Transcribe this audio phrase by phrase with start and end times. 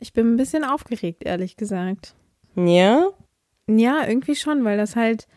[0.00, 2.14] Ich bin ein bisschen aufgeregt, ehrlich gesagt.
[2.56, 3.10] Ja?
[3.68, 5.28] Ja, irgendwie schon, weil das halt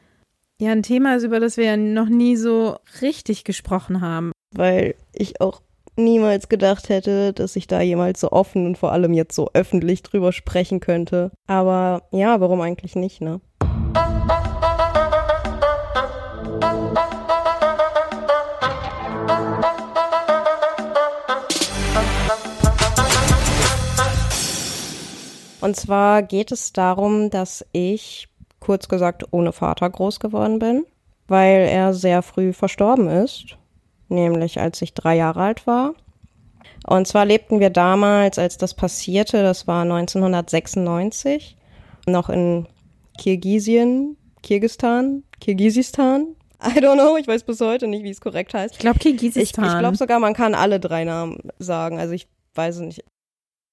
[0.59, 4.31] ja ein Thema ist, über das wir ja noch nie so richtig gesprochen haben.
[4.51, 5.61] Weil ich auch
[5.95, 10.01] niemals gedacht hätte, dass ich da jemals so offen und vor allem jetzt so öffentlich
[10.01, 11.31] drüber sprechen könnte.
[11.45, 13.41] Aber ja, warum eigentlich nicht, ne?
[25.63, 28.27] Und zwar geht es darum, dass ich,
[28.59, 30.85] kurz gesagt, ohne Vater groß geworden bin,
[31.29, 33.57] weil er sehr früh verstorben ist,
[34.09, 35.93] nämlich als ich drei Jahre alt war.
[36.85, 41.55] Und zwar lebten wir damals, als das passierte, das war 1996,
[42.07, 42.67] noch in
[43.17, 46.35] Kirgisien, Kirgistan, Kirgisistan.
[46.61, 48.73] I don't know, ich weiß bis heute nicht, wie es korrekt heißt.
[48.73, 49.63] Ich glaube Kirgisistan.
[49.63, 51.99] Ich, ich glaube sogar, man kann alle drei Namen sagen.
[51.99, 53.05] Also ich weiß es nicht.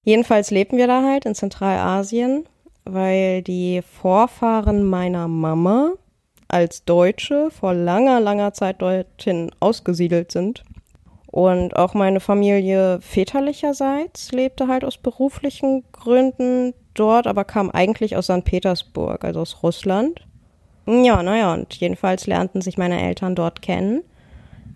[0.02, 2.46] Jedenfalls lebten wir da halt in Zentralasien,
[2.84, 5.92] weil die Vorfahren meiner Mama
[6.48, 10.64] als Deutsche vor langer, langer Zeit dorthin ausgesiedelt sind.
[11.26, 18.24] Und auch meine Familie väterlicherseits lebte halt aus beruflichen Gründen dort, aber kam eigentlich aus
[18.24, 18.44] St.
[18.44, 20.26] Petersburg, also aus Russland.
[20.86, 24.02] Ja, naja, und jedenfalls lernten sich meine Eltern dort kennen,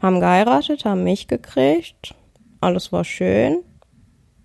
[0.01, 2.15] haben geheiratet, haben mich gekriegt,
[2.61, 3.65] alles war schön.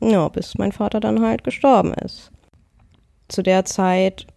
[0.01, 2.31] Ja, bis mein Vater dann halt gestorben ist.
[3.27, 4.27] Zu der Zeit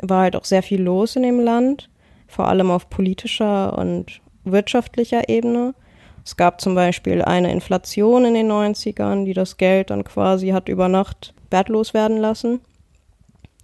[0.00, 1.88] war halt auch sehr viel los in dem Land,
[2.26, 5.74] vor allem auf politischer und wirtschaftlicher Ebene.
[6.24, 10.68] Es gab zum Beispiel eine Inflation in den 90ern, die das Geld dann quasi hat
[10.68, 12.60] über Nacht wertlos werden lassen.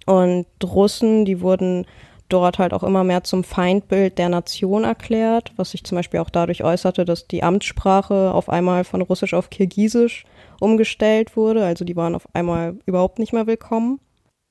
[0.05, 1.85] Und Russen, die wurden
[2.29, 6.29] dort halt auch immer mehr zum Feindbild der Nation erklärt, was sich zum Beispiel auch
[6.29, 10.25] dadurch äußerte, dass die Amtssprache auf einmal von Russisch auf Kirgisisch
[10.59, 11.65] umgestellt wurde.
[11.65, 13.99] Also die waren auf einmal überhaupt nicht mehr willkommen.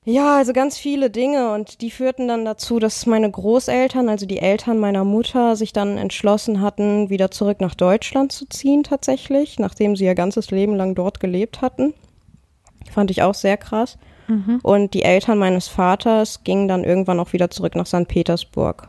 [0.04, 4.38] Ja, also ganz viele Dinge und die führten dann dazu, dass meine Großeltern, also die
[4.38, 9.96] Eltern meiner Mutter, sich dann entschlossen hatten, wieder zurück nach Deutschland zu ziehen tatsächlich, nachdem
[9.96, 11.92] sie ihr ganzes Leben lang dort gelebt hatten.
[12.90, 13.98] Fand ich auch sehr krass.
[14.28, 14.60] Mhm.
[14.62, 18.06] Und die Eltern meines Vaters gingen dann irgendwann auch wieder zurück nach St.
[18.06, 18.88] Petersburg.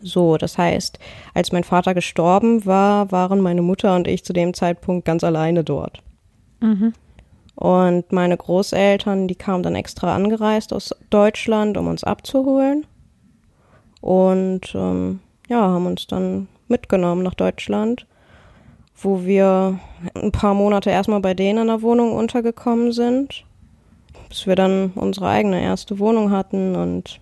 [0.00, 0.98] So, das heißt,
[1.34, 5.64] als mein Vater gestorben war, waren meine Mutter und ich zu dem Zeitpunkt ganz alleine
[5.64, 6.02] dort.
[6.60, 6.92] Mhm.
[7.54, 12.86] Und meine Großeltern, die kamen dann extra angereist aus Deutschland, um uns abzuholen.
[14.00, 15.18] Und ähm,
[15.48, 18.06] ja, haben uns dann mitgenommen nach Deutschland,
[18.96, 19.80] wo wir
[20.14, 23.44] ein paar Monate erstmal bei denen in der Wohnung untergekommen sind,
[24.28, 27.20] bis wir dann unsere eigene erste Wohnung hatten und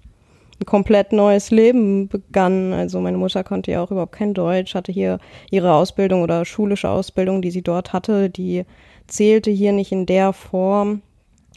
[0.60, 2.72] ein komplett neues Leben begann.
[2.72, 5.18] Also meine Mutter konnte ja auch überhaupt kein Deutsch, hatte hier
[5.50, 8.64] ihre Ausbildung oder schulische Ausbildung, die sie dort hatte, die
[9.06, 11.02] zählte hier nicht in der Form.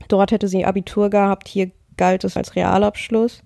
[0.08, 3.44] Dort hätte sie Abitur gehabt, hier galt es als Realabschluss.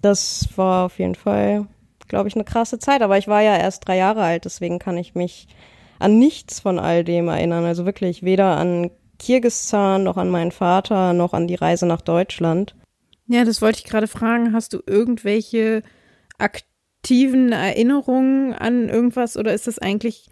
[0.00, 1.66] Das war auf jeden Fall,
[2.08, 3.02] glaube ich, eine krasse Zeit.
[3.02, 5.48] Aber ich war ja erst drei Jahre alt, deswegen kann ich mich
[5.98, 7.64] an nichts von all dem erinnern.
[7.64, 12.74] Also wirklich weder an Kirgisistan noch an meinen Vater noch an die Reise nach Deutschland.
[13.26, 14.52] Ja, das wollte ich gerade fragen.
[14.52, 15.82] Hast du irgendwelche
[16.38, 20.28] aktiven Erinnerungen an irgendwas oder ist das eigentlich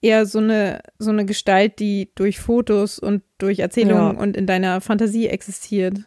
[0.00, 4.22] eher so eine, so eine Gestalt, die durch Fotos und durch Erzählungen ja.
[4.22, 6.00] und in deiner Fantasie existiert?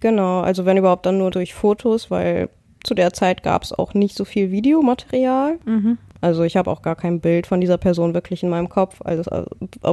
[0.00, 2.48] Genau, also wenn überhaupt dann nur durch Fotos, weil
[2.82, 5.58] zu der Zeit gab es auch nicht so viel Videomaterial.
[5.64, 5.98] Mhm.
[6.24, 9.30] Also ich habe auch gar kein Bild von dieser Person wirklich in meinem Kopf, also,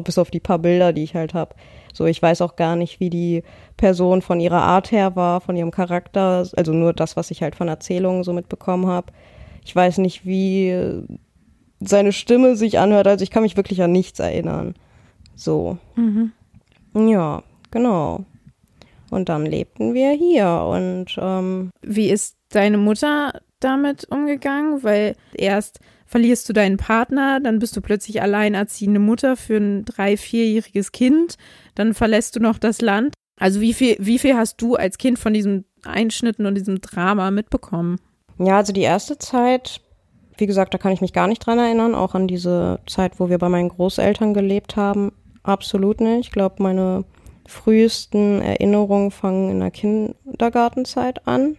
[0.02, 1.56] bis auf die paar Bilder, die ich halt habe.
[1.94, 3.44] So, ich weiß auch gar nicht, wie die
[3.76, 7.58] Person von ihrer Art her war, von ihrem Charakter, also nur das, was ich halt
[7.58, 9.12] von Erzählungen so mitbekommen habe.
[9.66, 11.04] Ich weiß nicht, wie
[11.82, 14.76] seine Stimme sich anhört, also ich kann mich wirklich an nichts erinnern.
[15.36, 15.80] So.
[15.98, 16.32] Mhm.
[16.94, 18.24] Ja, genau.
[19.10, 24.82] Und dann lebten wir hier und ähm, wie ist deine Mutter damit umgegangen?
[24.82, 25.82] Weil erst
[26.12, 31.38] verlierst du deinen Partner, dann bist du plötzlich alleinerziehende Mutter für ein drei-, vierjähriges Kind,
[31.74, 33.14] dann verlässt du noch das Land.
[33.40, 37.32] Also wie viel, wie viel hast du als Kind von diesem Einschnitten und diesem Drama
[37.32, 37.98] mitbekommen?
[38.38, 39.80] Ja, also die erste Zeit,
[40.36, 43.30] wie gesagt, da kann ich mich gar nicht dran erinnern, auch an diese Zeit, wo
[43.30, 45.14] wir bei meinen Großeltern gelebt haben.
[45.44, 46.28] Absolut nicht.
[46.28, 47.06] Ich glaube, meine
[47.48, 51.56] frühesten Erinnerungen fangen in der Kindergartenzeit an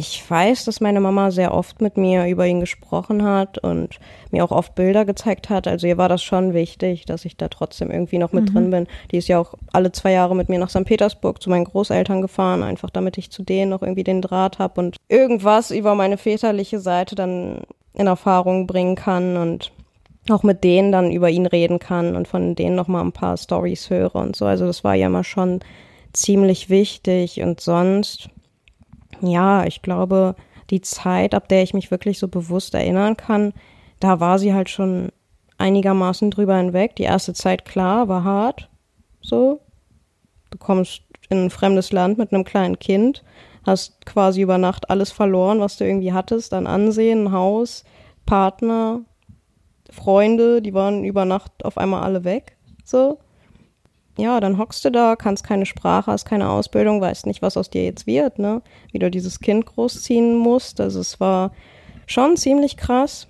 [0.00, 4.00] ich weiß, dass meine Mama sehr oft mit mir über ihn gesprochen hat und
[4.30, 5.68] mir auch oft Bilder gezeigt hat.
[5.68, 8.54] Also ihr war das schon wichtig, dass ich da trotzdem irgendwie noch mit mhm.
[8.54, 8.86] drin bin.
[9.10, 10.86] Die ist ja auch alle zwei Jahre mit mir nach St.
[10.86, 14.80] Petersburg zu meinen Großeltern gefahren, einfach damit ich zu denen noch irgendwie den Draht habe
[14.80, 17.60] und irgendwas über meine väterliche Seite dann
[17.92, 19.70] in Erfahrung bringen kann und
[20.30, 23.36] auch mit denen dann über ihn reden kann und von denen noch mal ein paar
[23.36, 24.46] Stories höre und so.
[24.46, 25.60] Also das war ja immer schon
[26.14, 27.42] ziemlich wichtig.
[27.42, 28.30] Und sonst,
[29.22, 30.36] ja, ich glaube,
[30.70, 33.52] die Zeit, ab der ich mich wirklich so bewusst erinnern kann,
[33.98, 35.10] da war sie halt schon
[35.58, 36.96] einigermaßen drüber hinweg.
[36.96, 38.68] Die erste Zeit, klar, war hart.
[39.20, 39.60] So.
[40.50, 43.22] Du kommst in ein fremdes Land mit einem kleinen Kind,
[43.64, 47.84] hast quasi über Nacht alles verloren, was du irgendwie hattest, dein Ansehen, Haus,
[48.26, 49.02] Partner,
[49.90, 52.56] Freunde, die waren über Nacht auf einmal alle weg.
[52.84, 53.18] So.
[54.20, 57.70] Ja, dann hockst du da, kannst keine Sprache, hast keine Ausbildung, weißt nicht, was aus
[57.70, 58.60] dir jetzt wird, ne?
[58.92, 60.78] Wie du dieses Kind großziehen musst.
[60.78, 61.52] Also es war
[62.06, 63.28] schon ziemlich krass.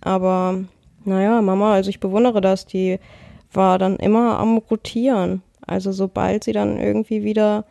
[0.00, 0.62] Aber
[1.04, 3.00] naja, Mama, also ich bewundere das, die
[3.52, 5.42] war dann immer am Rotieren.
[5.66, 7.64] Also sobald sie dann irgendwie wieder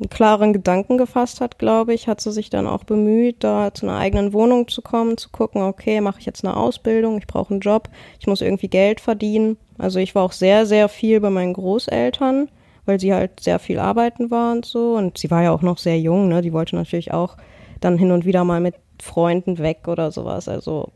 [0.00, 3.86] einen klaren Gedanken gefasst hat, glaube ich, hat sie sich dann auch bemüht, da zu
[3.86, 7.52] einer eigenen Wohnung zu kommen, zu gucken, okay, mache ich jetzt eine Ausbildung, ich brauche
[7.52, 9.58] einen Job, ich muss irgendwie Geld verdienen.
[9.76, 12.48] Also ich war auch sehr, sehr viel bei meinen Großeltern,
[12.86, 14.94] weil sie halt sehr viel arbeiten war und so.
[14.94, 16.40] Und sie war ja auch noch sehr jung, ne?
[16.40, 17.36] Die wollte natürlich auch
[17.80, 20.48] dann hin und wieder mal mit Freunden weg oder sowas.
[20.48, 20.92] Also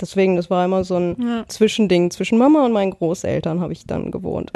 [0.00, 1.44] deswegen, das war immer so ein ja.
[1.48, 4.52] Zwischending zwischen Mama und meinen Großeltern habe ich dann gewohnt.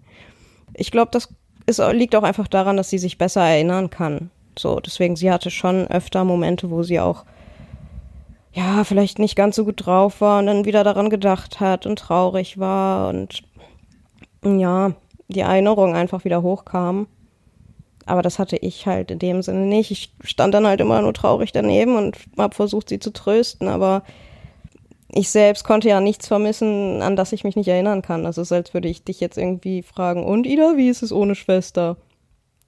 [0.74, 1.34] ich glaube, das
[1.68, 4.30] es liegt auch einfach daran, dass sie sich besser erinnern kann.
[4.58, 7.24] So, deswegen, sie hatte schon öfter Momente, wo sie auch,
[8.52, 11.98] ja, vielleicht nicht ganz so gut drauf war und dann wieder daran gedacht hat und
[11.98, 13.42] traurig war und
[14.42, 14.92] ja,
[15.28, 17.06] die Erinnerung einfach wieder hochkam.
[18.06, 19.90] Aber das hatte ich halt in dem Sinne nicht.
[19.90, 24.02] Ich stand dann halt immer nur traurig daneben und habe versucht, sie zu trösten, aber
[25.10, 28.24] ich selbst konnte ja nichts vermissen, an das ich mich nicht erinnern kann.
[28.24, 31.34] Das ist, als würde ich dich jetzt irgendwie fragen, und Ida, wie ist es ohne
[31.34, 31.96] Schwester?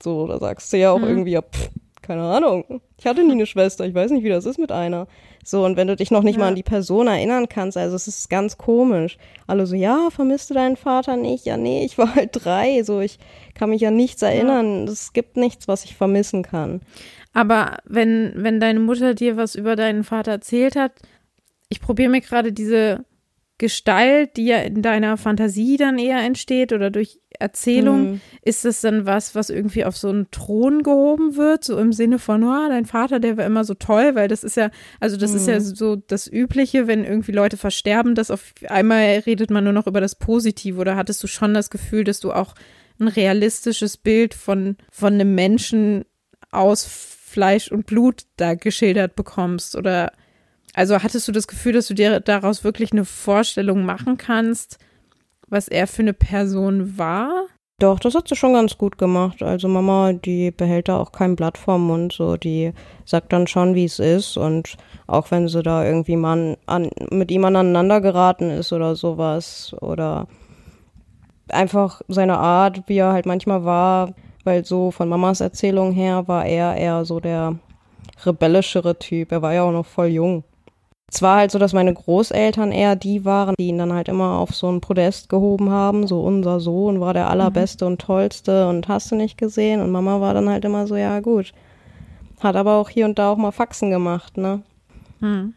[0.02, 1.08] So, da sagst du ja auch mhm.
[1.08, 1.70] irgendwie, ja, pff,
[2.00, 2.80] keine Ahnung.
[2.98, 5.06] Ich hatte nie eine Schwester, ich weiß nicht, wie das ist mit einer.
[5.44, 6.40] So, und wenn du dich noch nicht ja.
[6.40, 9.18] mal an die Person erinnern kannst, also es ist ganz komisch.
[9.46, 11.44] Alle so, ja, vermisst du deinen Vater nicht?
[11.44, 13.18] Ja, nee, ich war halt drei, so, ich
[13.54, 14.86] kann mich an nichts erinnern.
[14.86, 14.92] Ja.
[14.92, 16.80] Es gibt nichts, was ich vermissen kann.
[17.32, 20.92] Aber wenn, wenn deine Mutter dir was über deinen Vater erzählt hat,
[21.70, 23.06] ich probiere mir gerade diese
[23.60, 28.20] Gestalt, die ja in deiner Fantasie dann eher entsteht oder durch Erzählung, mhm.
[28.42, 32.18] ist das dann was, was irgendwie auf so einen Thron gehoben wird, so im Sinne
[32.18, 35.32] von, oh, dein Vater, der war immer so toll, weil das ist ja, also das
[35.32, 35.36] mhm.
[35.36, 35.60] ist ja mhm.
[35.60, 40.00] so das Übliche, wenn irgendwie Leute versterben, dass auf einmal redet man nur noch über
[40.00, 42.54] das Positive oder hattest du schon das Gefühl, dass du auch
[42.98, 46.06] ein realistisches Bild von, von einem Menschen
[46.50, 50.12] aus Fleisch und Blut da geschildert bekommst oder
[50.74, 54.78] also hattest du das Gefühl, dass du dir daraus wirklich eine Vorstellung machen kannst,
[55.48, 57.46] was er für eine Person war?
[57.80, 59.42] Doch, das hat sie schon ganz gut gemacht.
[59.42, 62.72] Also Mama, die behält da auch kein Blatt vorm Mund, so die
[63.06, 64.76] sagt dann schon, wie es ist und
[65.06, 70.28] auch wenn sie da irgendwie mal an, mit ihm aneinander geraten ist oder sowas oder
[71.48, 74.12] einfach seine Art, wie er halt manchmal war,
[74.44, 77.58] weil so von Mamas Erzählung her war er eher so der
[78.24, 79.32] rebellischere Typ.
[79.32, 80.44] Er war ja auch noch voll jung.
[81.12, 84.38] Es war halt so, dass meine Großeltern eher die waren, die ihn dann halt immer
[84.38, 86.06] auf so ein Podest gehoben haben.
[86.06, 87.92] So unser Sohn war der allerbeste mhm.
[87.92, 89.80] und tollste und hast du nicht gesehen.
[89.80, 91.52] Und Mama war dann halt immer so, ja gut.
[92.38, 94.62] Hat aber auch hier und da auch mal Faxen gemacht, ne?
[95.18, 95.54] Mhm.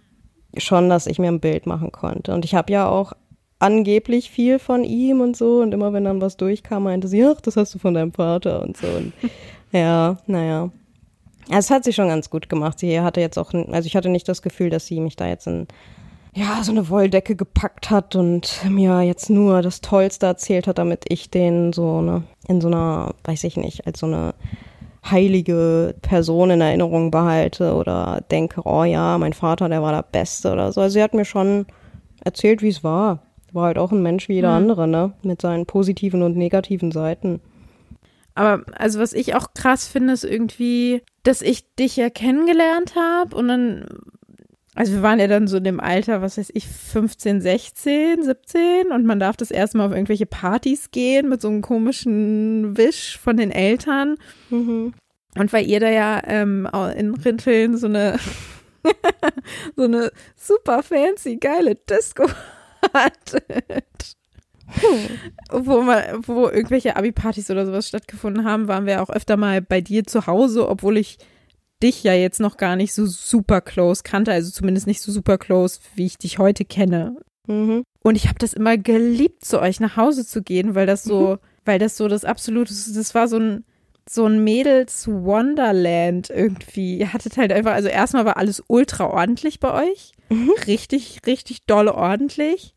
[0.58, 2.34] Schon, dass ich mir ein Bild machen konnte.
[2.34, 3.14] Und ich habe ja auch
[3.60, 5.62] angeblich viel von ihm und so.
[5.62, 8.64] Und immer wenn dann was durchkam, meinte sie, ach, das hast du von deinem Vater
[8.64, 8.88] und so.
[8.88, 9.14] Und
[9.72, 10.72] ja, naja.
[11.50, 12.80] Es hat sie schon ganz gut gemacht.
[12.80, 15.48] Sie hatte jetzt auch, also ich hatte nicht das Gefühl, dass sie mich da jetzt
[15.48, 15.68] in,
[16.34, 21.06] ja, so eine Wolldecke gepackt hat und mir jetzt nur das Tollste erzählt hat, damit
[21.10, 24.34] ich den so, ne, in so einer, weiß ich nicht, als so eine
[25.10, 30.52] heilige Person in Erinnerung behalte oder denke, oh ja, mein Vater, der war der Beste
[30.54, 30.82] oder so.
[30.82, 31.66] Also sie hat mir schon
[32.24, 33.20] erzählt, wie es war.
[33.52, 34.56] War halt auch ein Mensch wie jeder mhm.
[34.56, 35.14] andere, ne?
[35.22, 37.42] Mit seinen positiven und negativen Seiten.
[38.36, 43.36] Aber also was ich auch krass finde, ist irgendwie, dass ich dich ja kennengelernt habe
[43.36, 43.86] und dann,
[44.75, 48.92] also wir waren ja dann so in dem Alter, was weiß ich, 15, 16, 17
[48.92, 53.38] und man darf das erstmal auf irgendwelche Partys gehen mit so einem komischen Wisch von
[53.38, 54.18] den Eltern.
[54.50, 54.94] Mhm.
[55.38, 58.20] Und weil ihr da ja ähm, in Rinteln so eine
[59.75, 62.25] so eine super fancy geile Disco
[62.94, 63.86] hattet
[65.50, 69.82] wo, man, wo irgendwelche Abi-Partys oder sowas stattgefunden haben, waren wir auch öfter mal bei
[69.82, 71.18] dir zu Hause, obwohl ich
[71.82, 75.38] dich ja jetzt noch gar nicht so super close kannte, also zumindest nicht so super
[75.38, 77.18] close, wie ich dich heute kenne.
[77.48, 77.84] Mhm.
[78.01, 81.34] Und ich habe das immer geliebt, zu euch nach Hause zu gehen, weil das so,
[81.34, 81.38] mhm.
[81.65, 83.65] weil das so das absolute, das war so ein
[84.10, 86.98] so ein Mädels Wonderland irgendwie.
[86.98, 90.12] Ihr hattet halt einfach, also erstmal war alles ultra ordentlich bei euch.
[90.30, 90.51] Mhm.
[90.68, 92.73] Richtig, richtig doll ordentlich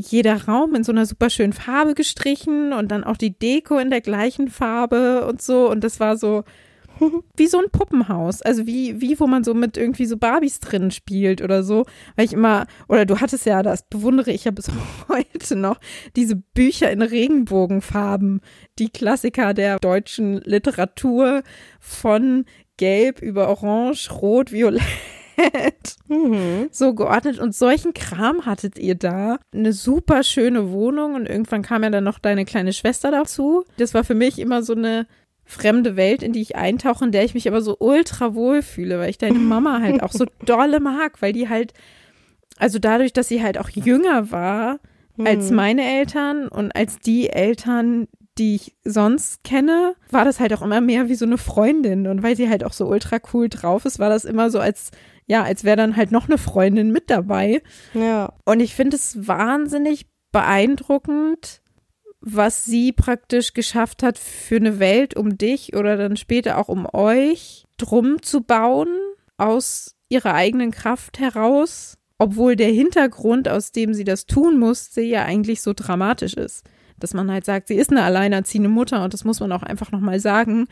[0.00, 3.90] jeder Raum in so einer super schönen Farbe gestrichen und dann auch die Deko in
[3.90, 5.70] der gleichen Farbe und so.
[5.70, 6.44] Und das war so
[7.36, 8.42] wie so ein Puppenhaus.
[8.42, 11.86] Also wie, wie, wo man so mit irgendwie so Barbies drin spielt oder so.
[12.16, 14.70] Weil ich immer, oder du hattest ja, das bewundere ich ja bis
[15.08, 15.78] heute noch,
[16.16, 18.40] diese Bücher in Regenbogenfarben.
[18.78, 21.42] Die Klassiker der deutschen Literatur
[21.78, 22.44] von
[22.76, 24.82] Gelb über Orange, Rot, Violett
[26.08, 26.68] mhm.
[26.70, 27.38] so geordnet.
[27.38, 29.38] Und solchen Kram hattet ihr da.
[29.52, 33.64] Eine super schöne Wohnung und irgendwann kam ja dann noch deine kleine Schwester dazu.
[33.76, 35.06] Das war für mich immer so eine
[35.44, 38.98] fremde Welt, in die ich eintauche, in der ich mich aber so ultra wohl fühle,
[38.98, 41.74] weil ich deine Mama halt auch so dolle mag, weil die halt,
[42.56, 44.78] also dadurch, dass sie halt auch jünger war
[45.16, 45.26] mhm.
[45.26, 48.06] als meine Eltern und als die Eltern,
[48.38, 52.06] die ich sonst kenne, war das halt auch immer mehr wie so eine Freundin.
[52.06, 54.92] Und weil sie halt auch so ultra cool drauf ist, war das immer so als
[55.30, 57.62] ja, als wäre dann halt noch eine Freundin mit dabei.
[57.94, 58.32] Ja.
[58.44, 61.62] Und ich finde es wahnsinnig beeindruckend,
[62.20, 66.84] was sie praktisch geschafft hat für eine Welt um dich oder dann später auch um
[66.92, 68.88] euch drum zu bauen
[69.36, 75.24] aus ihrer eigenen Kraft heraus, obwohl der Hintergrund, aus dem sie das tun musste, ja
[75.26, 76.64] eigentlich so dramatisch ist.
[76.98, 79.92] Dass man halt sagt, sie ist eine alleinerziehende Mutter und das muss man auch einfach
[79.92, 80.66] nochmal sagen.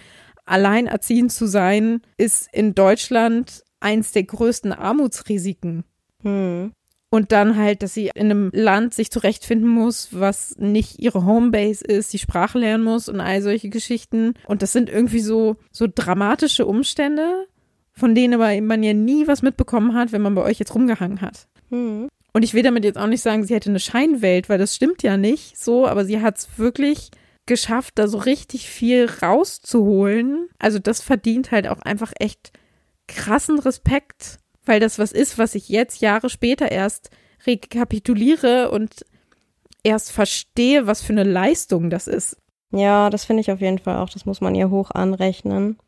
[0.46, 5.84] Alleinerziehend zu sein ist in Deutschland eins der größten Armutsrisiken.
[6.22, 6.72] Hm.
[7.10, 11.84] Und dann halt, dass sie in einem Land sich zurechtfinden muss, was nicht ihre Homebase
[11.84, 14.34] ist, die Sprache lernen muss und all solche Geschichten.
[14.46, 17.46] Und das sind irgendwie so, so dramatische Umstände,
[17.92, 21.22] von denen aber man ja nie was mitbekommen hat, wenn man bei euch jetzt rumgehangen
[21.22, 21.48] hat.
[21.70, 22.08] Hm.
[22.34, 25.02] Und ich will damit jetzt auch nicht sagen, sie hätte eine Scheinwelt, weil das stimmt
[25.02, 27.10] ja nicht so, aber sie hat es wirklich
[27.46, 30.48] geschafft, da so richtig viel rauszuholen.
[30.58, 32.52] Also das verdient halt auch einfach echt
[33.08, 37.10] krassen Respekt, weil das was ist, was ich jetzt Jahre später erst
[37.46, 39.04] rekapituliere und
[39.82, 42.36] erst verstehe, was für eine Leistung das ist.
[42.70, 44.10] Ja, das finde ich auf jeden Fall auch.
[44.10, 45.78] Das muss man ihr hoch anrechnen.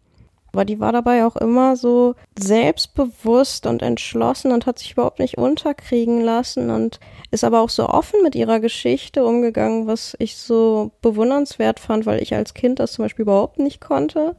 [0.52, 5.38] Aber die war dabei auch immer so selbstbewusst und entschlossen und hat sich überhaupt nicht
[5.38, 6.98] unterkriegen lassen und
[7.30, 12.20] ist aber auch so offen mit ihrer Geschichte umgegangen, was ich so bewundernswert fand, weil
[12.20, 14.34] ich als Kind das zum Beispiel überhaupt nicht konnte.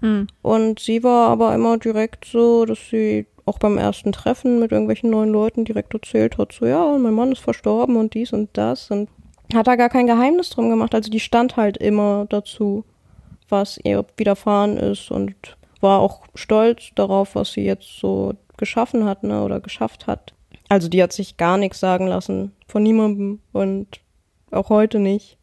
[0.00, 0.26] Hm.
[0.42, 5.10] Und sie war aber immer direkt so, dass sie auch beim ersten Treffen mit irgendwelchen
[5.10, 8.50] neuen Leuten direkt erzählt hat, so ja, und mein Mann ist verstorben und dies und
[8.52, 9.08] das und
[9.54, 10.94] hat da gar kein Geheimnis drum gemacht.
[10.94, 12.84] Also die stand halt immer dazu,
[13.48, 15.34] was ihr widerfahren ist und
[15.80, 20.34] war auch stolz darauf, was sie jetzt so geschaffen hat, ne, oder geschafft hat.
[20.68, 24.00] Also die hat sich gar nichts sagen lassen von niemandem und
[24.50, 25.37] auch heute nicht.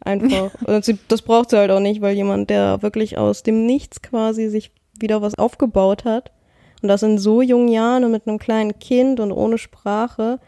[0.00, 0.50] Einfach.
[0.64, 4.48] Und das braucht sie halt auch nicht, weil jemand, der wirklich aus dem Nichts quasi
[4.48, 6.30] sich wieder was aufgebaut hat
[6.82, 10.38] und das in so jungen Jahren und mit einem kleinen Kind und ohne Sprache,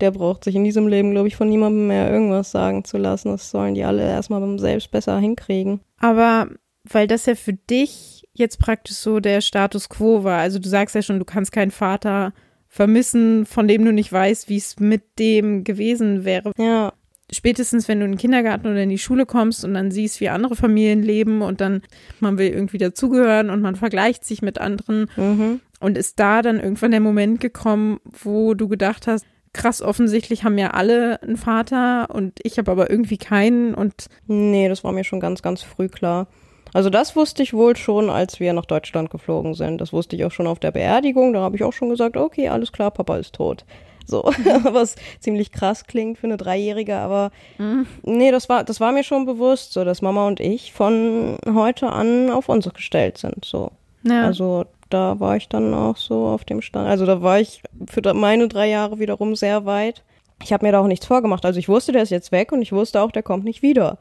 [0.00, 3.30] der braucht sich in diesem Leben, glaube ich, von niemandem mehr irgendwas sagen zu lassen.
[3.30, 5.80] Das sollen die alle erstmal selbst besser hinkriegen.
[5.98, 6.48] Aber
[6.84, 10.38] weil das ja für dich jetzt praktisch so der Status quo war.
[10.38, 12.32] Also du sagst ja schon, du kannst keinen Vater
[12.68, 16.52] vermissen, von dem du nicht weißt, wie es mit dem gewesen wäre.
[16.58, 16.92] Ja
[17.32, 20.28] spätestens wenn du in den Kindergarten oder in die Schule kommst und dann siehst, wie
[20.28, 21.82] andere Familien leben und dann
[22.18, 25.60] man will irgendwie dazugehören und man vergleicht sich mit anderen mhm.
[25.80, 30.58] und ist da dann irgendwann der Moment gekommen, wo du gedacht hast, krass, offensichtlich haben
[30.58, 35.04] ja alle einen Vater und ich habe aber irgendwie keinen und nee, das war mir
[35.04, 36.28] schon ganz ganz früh klar.
[36.72, 39.80] Also das wusste ich wohl schon, als wir nach Deutschland geflogen sind.
[39.80, 41.32] Das wusste ich auch schon auf der Beerdigung.
[41.32, 43.64] Da habe ich auch schon gesagt, okay, alles klar, Papa ist tot.
[44.10, 44.24] So,
[44.64, 47.86] was ziemlich krass klingt für eine Dreijährige, aber mhm.
[48.02, 51.90] nee, das war, das war mir schon bewusst, so dass Mama und ich von heute
[51.90, 53.44] an auf uns gestellt sind.
[53.44, 53.70] So.
[54.02, 54.24] Ja.
[54.24, 56.88] Also da war ich dann auch so auf dem Stand.
[56.88, 60.02] Also da war ich für meine drei Jahre wiederum sehr weit.
[60.42, 61.44] Ich habe mir da auch nichts vorgemacht.
[61.44, 63.98] Also ich wusste, der ist jetzt weg und ich wusste auch, der kommt nicht wieder.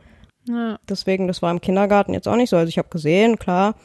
[0.48, 0.80] Ja.
[0.88, 2.58] Deswegen, das war im Kindergarten jetzt auch nicht so.
[2.58, 3.76] Also ich habe gesehen, klar,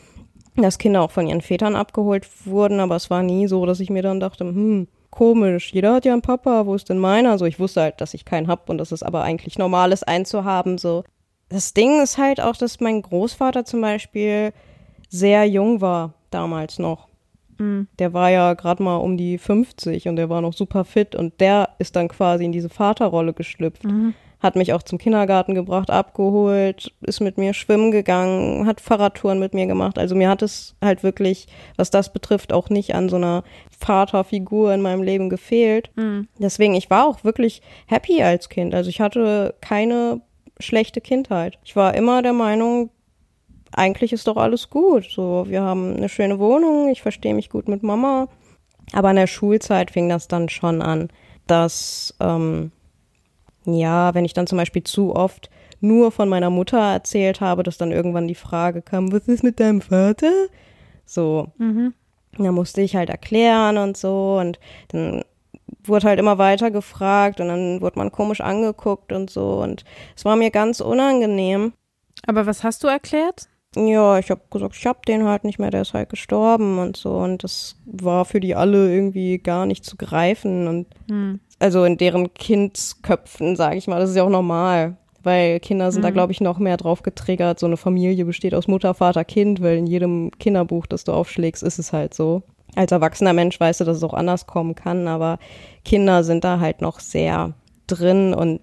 [0.57, 3.91] dass Kinder auch von ihren Vätern abgeholt wurden, aber es war nie so, dass ich
[3.91, 5.73] mir dann dachte, hm, komisch.
[5.73, 7.39] Jeder hat ja einen Papa, wo ist denn meiner?
[7.39, 10.07] So, ich wusste halt, dass ich keinen hab und dass es aber eigentlich normal ist,
[10.07, 10.77] einen zu haben.
[10.77, 11.05] So.
[11.49, 14.53] Das Ding ist halt auch, dass mein Großvater zum Beispiel
[15.09, 17.07] sehr jung war damals noch.
[17.59, 17.87] Mhm.
[18.01, 21.41] Der war ja gerade mal um die 50 und der war noch super fit und
[21.41, 23.85] der ist dann quasi in diese Vaterrolle geschlüpft.
[23.85, 24.15] Mhm
[24.45, 29.55] hat mich auch zum Kindergarten gebracht, abgeholt, ist mit mir schwimmen gegangen, hat Fahrradtouren mit
[29.55, 29.99] mir gemacht.
[29.99, 31.47] Also mir hat es halt wirklich,
[31.77, 33.43] was das betrifft, auch nicht an so einer
[33.77, 35.91] Vaterfigur in meinem Leben gefehlt.
[35.97, 36.29] Mhm.
[36.39, 38.75] Deswegen, ich war auch wirklich happy als Kind.
[38.75, 40.21] Also ich hatte keine
[40.61, 41.59] schlechte Kindheit.
[41.65, 42.91] Ich war immer der Meinung,
[43.73, 45.07] eigentlich ist doch alles gut.
[45.11, 48.29] So, wir haben eine schöne Wohnung, ich verstehe mich gut mit Mama.
[48.93, 51.09] Aber in der Schulzeit fing das dann schon an,
[51.47, 52.73] dass ähm,
[53.67, 57.79] Ja, wenn ich dann zum Beispiel zu oft nur von meiner Mutter erzählt habe, dass
[57.79, 60.33] dann irgendwann die Frage kam, was ist mit deinem Vater?
[61.05, 61.49] So.
[61.59, 61.95] Mhm.
[62.37, 65.23] Da musste ich halt erklären und so und dann
[65.85, 69.85] wurde halt immer weiter gefragt und dann wurde man komisch angeguckt und so und
[70.17, 71.75] es war mir ganz unangenehm.
[72.27, 73.49] Aber was hast du erklärt?
[73.77, 76.97] Ja, ich habe gesagt, ich hab den halt nicht mehr, der ist halt gestorben und
[76.97, 81.41] so und das war für die alle irgendwie gar nicht zu greifen und hm.
[81.65, 86.03] Also in deren Kindsköpfen, sage ich mal, das ist ja auch normal weil Kinder sind
[86.03, 86.05] mhm.
[86.05, 87.59] da, glaube ich, noch mehr drauf getriggert.
[87.59, 91.63] So eine Familie besteht aus Mutter, Vater, Kind, weil in jedem Kinderbuch, das du aufschlägst,
[91.63, 92.43] ist es halt so.
[92.77, 95.39] Als erwachsener Mensch weißt du, dass es auch anders kommen kann, aber
[95.83, 97.55] Kinder sind da halt noch sehr
[97.87, 98.61] drin und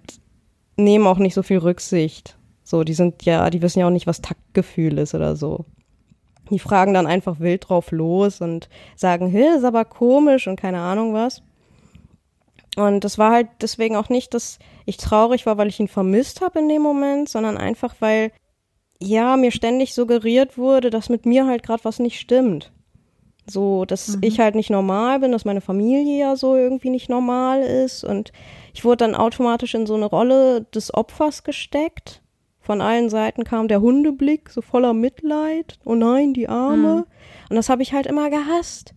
[0.77, 2.37] nehmen auch nicht so viel Rücksicht.
[2.63, 5.65] So, die sind ja, die wissen ja auch nicht, was Taktgefühl ist oder so.
[6.51, 10.81] Die fragen dann einfach wild drauf los und sagen, hey, ist aber komisch und keine
[10.81, 11.41] Ahnung was.
[12.77, 16.41] Und das war halt deswegen auch nicht, dass ich traurig war, weil ich ihn vermisst
[16.41, 18.31] habe in dem Moment, sondern einfach, weil
[18.99, 22.71] ja, mir ständig suggeriert wurde, dass mit mir halt gerade was nicht stimmt.
[23.47, 24.21] So, dass mhm.
[24.21, 28.03] ich halt nicht normal bin, dass meine Familie ja so irgendwie nicht normal ist.
[28.03, 28.31] Und
[28.73, 32.21] ich wurde dann automatisch in so eine Rolle des Opfers gesteckt.
[32.59, 35.79] Von allen Seiten kam der Hundeblick, so voller Mitleid.
[35.83, 36.95] Oh nein, die Arme.
[36.95, 37.05] Mhm.
[37.49, 38.93] Und das habe ich halt immer gehasst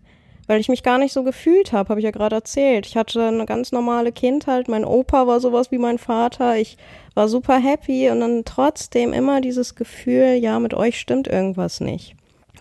[0.47, 2.87] weil ich mich gar nicht so gefühlt habe, habe ich ja gerade erzählt.
[2.87, 6.77] Ich hatte eine ganz normale Kindheit, mein Opa war sowas wie mein Vater, ich
[7.15, 12.15] war super happy und dann trotzdem immer dieses Gefühl, ja, mit euch stimmt irgendwas nicht.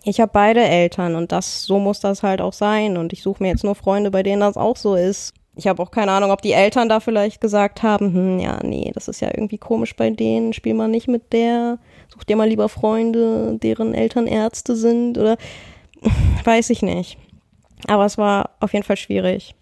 [0.05, 3.41] Ich habe beide Eltern und das so muss das halt auch sein und ich suche
[3.41, 5.33] mir jetzt nur Freunde, bei denen das auch so ist.
[5.55, 8.91] Ich habe auch keine Ahnung, ob die Eltern da vielleicht gesagt haben, hm, ja, nee,
[8.93, 11.77] das ist ja irgendwie komisch bei denen, spiel mal nicht mit der,
[12.11, 15.37] such dir mal lieber Freunde, deren Eltern Ärzte sind oder
[16.43, 17.17] weiß ich nicht.
[17.87, 19.55] Aber es war auf jeden Fall schwierig.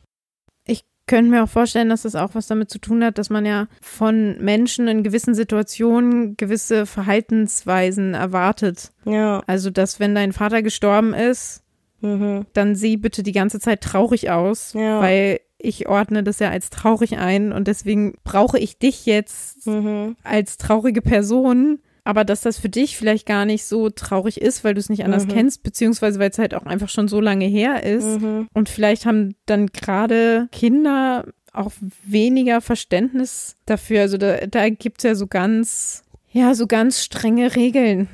[0.66, 3.46] Ich könnte mir auch vorstellen, dass das auch was damit zu tun hat, dass man
[3.46, 8.92] ja von Menschen in gewissen Situationen gewisse Verhaltensweisen erwartet.
[9.06, 9.42] Ja.
[9.48, 11.64] Also, dass wenn dein Vater gestorben ist,
[12.02, 12.46] mhm.
[12.54, 15.02] dann sieh bitte die ganze Zeit traurig aus, ja.
[15.02, 20.16] weil ich ordne das ja als traurig ein und deswegen brauche ich dich jetzt mhm.
[20.24, 24.74] als traurige Person aber dass das für dich vielleicht gar nicht so traurig ist, weil
[24.74, 25.32] du es nicht anders mhm.
[25.32, 28.22] kennst, beziehungsweise weil es halt auch einfach schon so lange her ist.
[28.22, 28.48] Mhm.
[28.54, 31.72] Und vielleicht haben dann gerade Kinder auch
[32.04, 34.02] weniger Verständnis dafür.
[34.02, 38.08] Also da, da gibt es ja so ganz, ja, so ganz strenge Regeln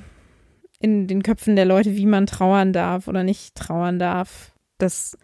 [0.79, 4.51] in den Köpfen der Leute, wie man trauern darf oder nicht trauern darf.
[4.77, 5.17] Das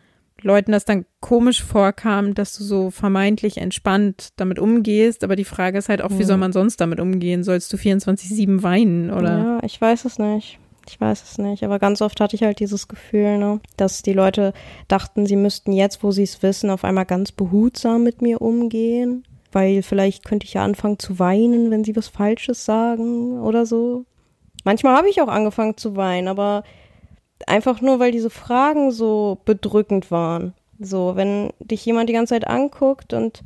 [0.43, 5.23] Leuten das dann komisch vorkam, dass du so vermeintlich entspannt damit umgehst.
[5.23, 7.43] Aber die Frage ist halt auch, wie soll man sonst damit umgehen?
[7.43, 9.37] Sollst du 24-7 weinen oder?
[9.37, 10.59] Ja, ich weiß es nicht.
[10.87, 11.63] Ich weiß es nicht.
[11.63, 14.53] Aber ganz oft hatte ich halt dieses Gefühl, ne, dass die Leute
[14.87, 19.23] dachten, sie müssten jetzt, wo sie es wissen, auf einmal ganz behutsam mit mir umgehen.
[19.51, 24.05] Weil vielleicht könnte ich ja anfangen zu weinen, wenn sie was Falsches sagen oder so.
[24.63, 26.63] Manchmal habe ich auch angefangen zu weinen, aber
[27.47, 30.53] einfach nur, weil diese Fragen so bedrückend waren.
[30.79, 33.43] So, wenn dich jemand die ganze Zeit anguckt und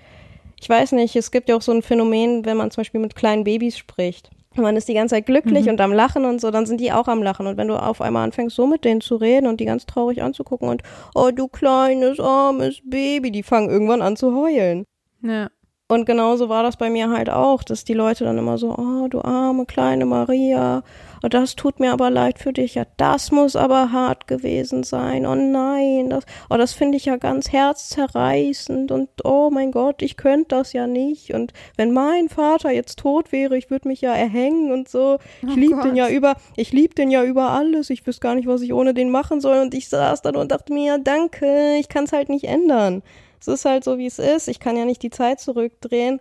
[0.60, 3.16] ich weiß nicht, es gibt ja auch so ein Phänomen, wenn man zum Beispiel mit
[3.16, 4.32] kleinen Babys spricht.
[4.56, 5.72] Und man ist die ganze Zeit glücklich mhm.
[5.72, 7.46] und am Lachen und so, dann sind die auch am Lachen.
[7.46, 10.24] Und wenn du auf einmal anfängst, so mit denen zu reden und die ganz traurig
[10.24, 10.82] anzugucken und,
[11.14, 14.86] oh, du kleines, armes Baby, die fangen irgendwann an zu heulen.
[15.22, 15.50] Ja.
[15.90, 19.08] Und genauso war das bei mir halt auch, dass die Leute dann immer so, oh,
[19.08, 20.84] du arme kleine Maria,
[21.24, 25.26] oh, das tut mir aber leid für dich, ja, das muss aber hart gewesen sein,
[25.26, 30.18] oh nein, das, oh, das finde ich ja ganz herzzerreißend und oh mein Gott, ich
[30.18, 34.14] könnte das ja nicht und wenn mein Vater jetzt tot wäre, ich würde mich ja
[34.14, 37.90] erhängen und so, ich oh liebe den ja über, ich liebe den ja über alles,
[37.90, 40.52] ich wüsste gar nicht, was ich ohne den machen soll und ich saß dann und
[40.52, 43.04] dachte mir, danke, ich kann es halt nicht ändern.
[43.40, 44.48] Es ist halt so, wie es ist.
[44.48, 46.20] Ich kann ja nicht die Zeit zurückdrehen.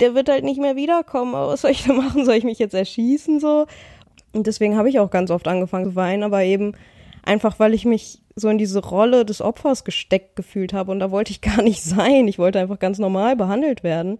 [0.00, 1.34] Der wird halt nicht mehr wiederkommen.
[1.34, 2.24] Aber was soll ich da machen?
[2.24, 3.66] Soll ich mich jetzt erschießen so?
[4.32, 6.74] Und deswegen habe ich auch ganz oft angefangen zu weinen, aber eben
[7.22, 10.92] einfach, weil ich mich so in diese Rolle des Opfers gesteckt gefühlt habe.
[10.92, 12.28] Und da wollte ich gar nicht sein.
[12.28, 14.18] Ich wollte einfach ganz normal behandelt werden.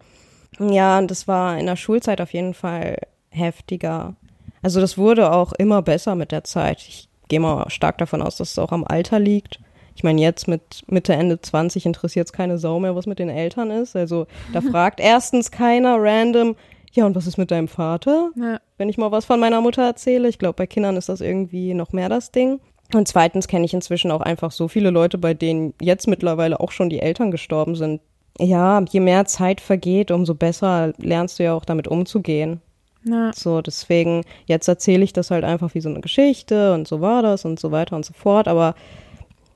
[0.58, 2.98] Ja, und das war in der Schulzeit auf jeden Fall
[3.30, 4.16] heftiger.
[4.62, 6.78] Also das wurde auch immer besser mit der Zeit.
[6.80, 9.60] Ich gehe mal stark davon aus, dass es auch am Alter liegt
[10.00, 13.28] ich meine, jetzt mit Mitte, Ende 20 interessiert es keine Sau mehr, was mit den
[13.28, 13.96] Eltern ist.
[13.96, 16.56] Also da fragt erstens keiner random,
[16.92, 18.30] ja, und was ist mit deinem Vater?
[18.36, 18.60] Ja.
[18.78, 20.28] Wenn ich mal was von meiner Mutter erzähle.
[20.28, 22.60] Ich glaube, bei Kindern ist das irgendwie noch mehr das Ding.
[22.92, 26.72] Und zweitens kenne ich inzwischen auch einfach so viele Leute, bei denen jetzt mittlerweile auch
[26.72, 28.00] schon die Eltern gestorben sind.
[28.38, 32.60] Ja, je mehr Zeit vergeht, umso besser lernst du ja auch damit umzugehen.
[33.04, 33.30] Ja.
[33.34, 37.22] So, deswegen, jetzt erzähle ich das halt einfach wie so eine Geschichte und so war
[37.22, 38.48] das und so weiter und so fort.
[38.48, 38.74] Aber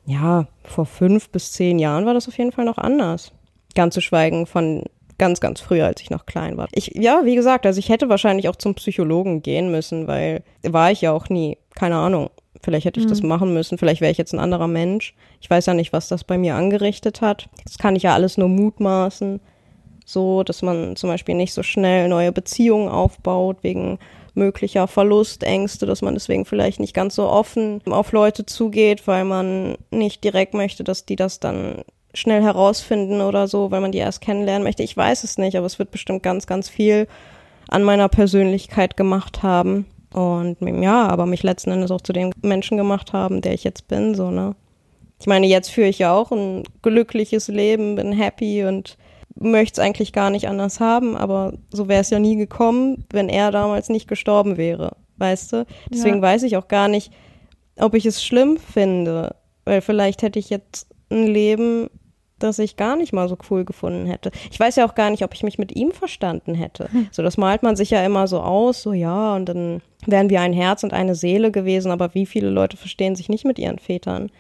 [0.07, 3.33] ja, vor fünf bis zehn Jahren war das auf jeden Fall noch anders.
[3.75, 4.85] Ganz zu schweigen von
[5.18, 6.68] Ganz, ganz früher, als ich noch klein war.
[6.72, 10.90] Ich, ja, wie gesagt, also ich hätte wahrscheinlich auch zum Psychologen gehen müssen, weil war
[10.90, 11.57] ich ja auch nie.
[11.74, 12.31] Keine Ahnung.
[12.62, 13.11] Vielleicht hätte ich mhm.
[13.11, 13.79] das machen müssen.
[13.79, 15.14] Vielleicht wäre ich jetzt ein anderer Mensch.
[15.40, 17.48] Ich weiß ja nicht, was das bei mir angerichtet hat.
[17.64, 19.40] Das kann ich ja alles nur mutmaßen.
[20.07, 23.98] So, dass man zum Beispiel nicht so schnell neue Beziehungen aufbaut wegen
[24.35, 29.77] möglicher Verlustängste, dass man deswegen vielleicht nicht ganz so offen auf Leute zugeht, weil man
[29.90, 34.20] nicht direkt möchte, dass die das dann schnell herausfinden oder so, weil man die erst
[34.20, 34.83] kennenlernen möchte.
[34.83, 37.07] Ich weiß es nicht, aber es wird bestimmt ganz, ganz viel
[37.68, 39.87] an meiner Persönlichkeit gemacht haben.
[40.12, 43.88] Und ja, aber mich letzten Endes auch zu dem Menschen gemacht haben, der ich jetzt
[43.88, 44.55] bin, so, ne?
[45.20, 48.96] Ich meine, jetzt führe ich ja auch ein glückliches Leben, bin happy und
[49.35, 53.29] möchte es eigentlich gar nicht anders haben, aber so wäre es ja nie gekommen, wenn
[53.29, 55.66] er damals nicht gestorben wäre, weißt du?
[55.90, 56.22] Deswegen ja.
[56.22, 57.12] weiß ich auch gar nicht,
[57.79, 61.88] ob ich es schlimm finde, weil vielleicht hätte ich jetzt ein Leben,
[62.44, 64.30] das ich gar nicht mal so cool gefunden hätte.
[64.50, 66.88] Ich weiß ja auch gar nicht, ob ich mich mit ihm verstanden hätte.
[66.92, 67.09] Hm.
[67.11, 70.40] So, das malt man sich ja immer so aus, so ja, und dann wären wir
[70.40, 73.78] ein Herz und eine Seele gewesen, aber wie viele Leute verstehen sich nicht mit ihren
[73.78, 74.30] Vätern?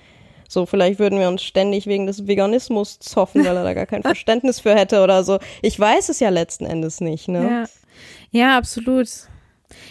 [0.48, 4.02] So, vielleicht würden wir uns ständig wegen des Veganismus zoffen, weil er da gar kein
[4.04, 5.38] Verständnis für hätte oder so.
[5.62, 7.66] Ich weiß es ja letzten Endes nicht, ne?
[8.30, 9.08] Ja, ja absolut.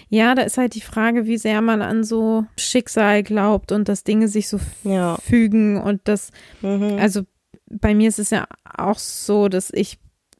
[0.10, 4.04] Ja, da ist halt die Frage, wie sehr man an so Schicksal glaubt und dass
[4.04, 5.18] Dinge sich so ja.
[5.18, 6.98] fügen und das, mhm.
[7.00, 7.24] also
[7.80, 10.00] bei mir ist es ja auch so, dass ich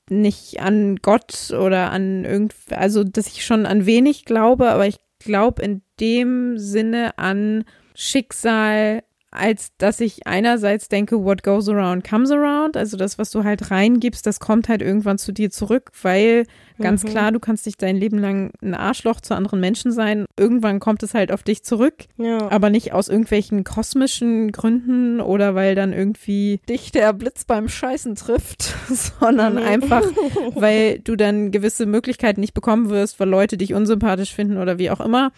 [0.10, 4.98] nicht an Gott oder an irgend, also dass ich schon an wenig glaube, aber ich
[5.20, 7.66] glaube in dem Sinne an
[7.96, 12.78] Schicksal als dass ich einerseits denke, what goes around comes around.
[12.78, 16.46] Also das, was du halt reingibst, das kommt halt irgendwann zu dir zurück, weil
[16.80, 17.10] ganz mhm.
[17.10, 20.26] klar, du kannst nicht dein Leben lang ein Arschloch zu anderen Menschen sein.
[20.38, 22.06] Irgendwann kommt es halt auf dich zurück.
[22.18, 22.50] Ja.
[22.52, 28.16] Aber nicht aus irgendwelchen kosmischen Gründen oder weil dann irgendwie dich der Blitz beim Scheißen
[28.16, 29.64] trifft, sondern mhm.
[29.64, 30.04] einfach,
[30.56, 34.92] weil du dann gewisse Möglichkeiten nicht bekommen wirst, weil Leute dich unsympathisch finden oder wie
[34.92, 35.32] auch immer.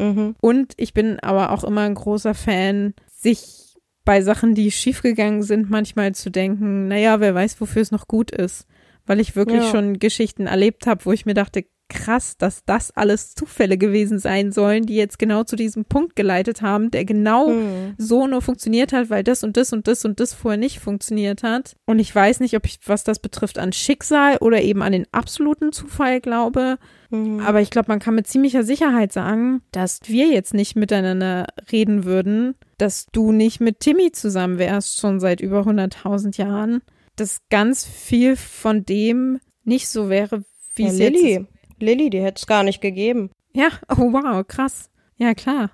[0.00, 0.34] Mhm.
[0.40, 5.70] Und ich bin aber auch immer ein großer Fan sich bei Sachen, die schiefgegangen sind,
[5.70, 8.66] manchmal zu denken, naja, wer weiß, wofür es noch gut ist.
[9.06, 9.70] Weil ich wirklich ja.
[9.70, 14.52] schon Geschichten erlebt habe, wo ich mir dachte, krass, dass das alles Zufälle gewesen sein
[14.52, 17.94] sollen, die jetzt genau zu diesem Punkt geleitet haben, der genau hm.
[17.98, 21.42] so nur funktioniert hat, weil das und das und das und das vorher nicht funktioniert
[21.42, 21.76] hat.
[21.86, 25.06] Und ich weiß nicht, ob ich, was das betrifft, an Schicksal oder eben an den
[25.12, 26.78] absoluten Zufall glaube.
[27.10, 27.40] Mhm.
[27.40, 32.04] Aber ich glaube, man kann mit ziemlicher Sicherheit sagen, dass wir jetzt nicht miteinander reden
[32.04, 36.82] würden, dass du nicht mit Timmy zusammen wärst, schon seit über 100.000 Jahren,
[37.16, 40.44] dass ganz viel von dem nicht so wäre,
[40.74, 41.32] wie ja, Lilly.
[41.32, 41.46] jetzt.
[41.80, 43.30] Lilly, die hätte es gar nicht gegeben.
[43.52, 44.90] Ja, oh wow, krass.
[45.16, 45.70] Ja, klar.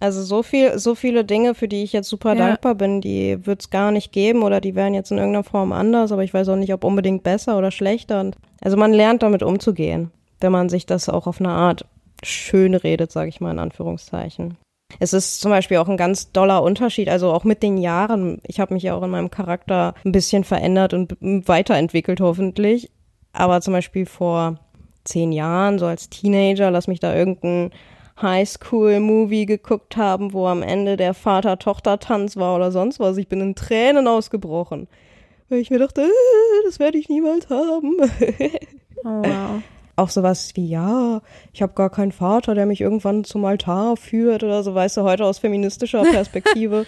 [0.00, 2.48] Also so viel, so viele Dinge, für die ich jetzt super ja.
[2.48, 5.72] dankbar bin, die wird es gar nicht geben oder die wären jetzt in irgendeiner Form
[5.72, 8.20] anders, aber ich weiß auch nicht, ob unbedingt besser oder schlechter.
[8.20, 11.86] Und also man lernt damit umzugehen, wenn man sich das auch auf eine Art
[12.22, 14.56] schön redet, sage ich mal in Anführungszeichen.
[15.00, 18.40] Es ist zum Beispiel auch ein ganz doller Unterschied, also auch mit den Jahren.
[18.46, 22.90] Ich habe mich ja auch in meinem Charakter ein bisschen verändert und weiterentwickelt, hoffentlich.
[23.32, 24.60] Aber zum Beispiel vor
[25.04, 27.72] zehn Jahren, so als Teenager, lass mich da irgendein
[28.20, 33.16] Highschool-Movie geguckt haben, wo am Ende der Vater-Tochter-Tanz war oder sonst was.
[33.16, 34.86] Ich bin in Tränen ausgebrochen.
[35.48, 37.96] Weil ich mir dachte, äh, das werde ich niemals haben.
[39.04, 39.62] oh, wow.
[39.96, 44.42] Auch sowas wie, ja, ich habe gar keinen Vater, der mich irgendwann zum Altar führt
[44.42, 46.84] oder so, weißt du, heute aus feministischer Perspektive.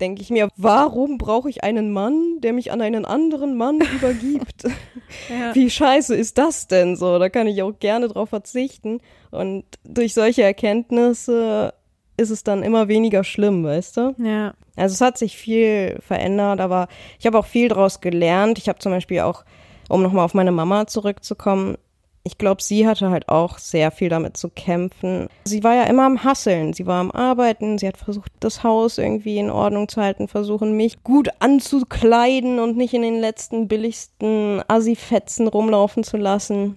[0.00, 4.64] denke ich mir, warum brauche ich einen Mann, der mich an einen anderen Mann übergibt?
[5.28, 5.54] ja.
[5.54, 7.18] Wie scheiße ist das denn so?
[7.18, 9.00] Da kann ich auch gerne drauf verzichten.
[9.30, 11.74] Und durch solche Erkenntnisse
[12.16, 14.14] ist es dann immer weniger schlimm, weißt du?
[14.18, 14.54] Ja.
[14.74, 16.88] Also es hat sich viel verändert, aber
[17.20, 18.58] ich habe auch viel daraus gelernt.
[18.58, 19.44] Ich habe zum Beispiel auch,
[19.88, 21.76] um nochmal auf meine Mama zurückzukommen,
[22.24, 25.28] ich glaube, sie hatte halt auch sehr viel damit zu kämpfen.
[25.44, 28.98] Sie war ja immer am Hasseln, sie war am Arbeiten, sie hat versucht, das Haus
[28.98, 34.62] irgendwie in Ordnung zu halten, versuchen, mich gut anzukleiden und nicht in den letzten billigsten
[34.68, 36.76] Assi-Fetzen rumlaufen zu lassen.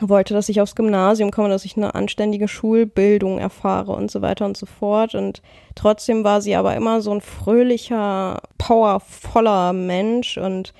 [0.00, 4.44] Wollte, dass ich aufs Gymnasium komme, dass ich eine anständige Schulbildung erfahre und so weiter
[4.44, 5.14] und so fort.
[5.14, 5.40] Und
[5.74, 10.74] trotzdem war sie aber immer so ein fröhlicher, powervoller Mensch und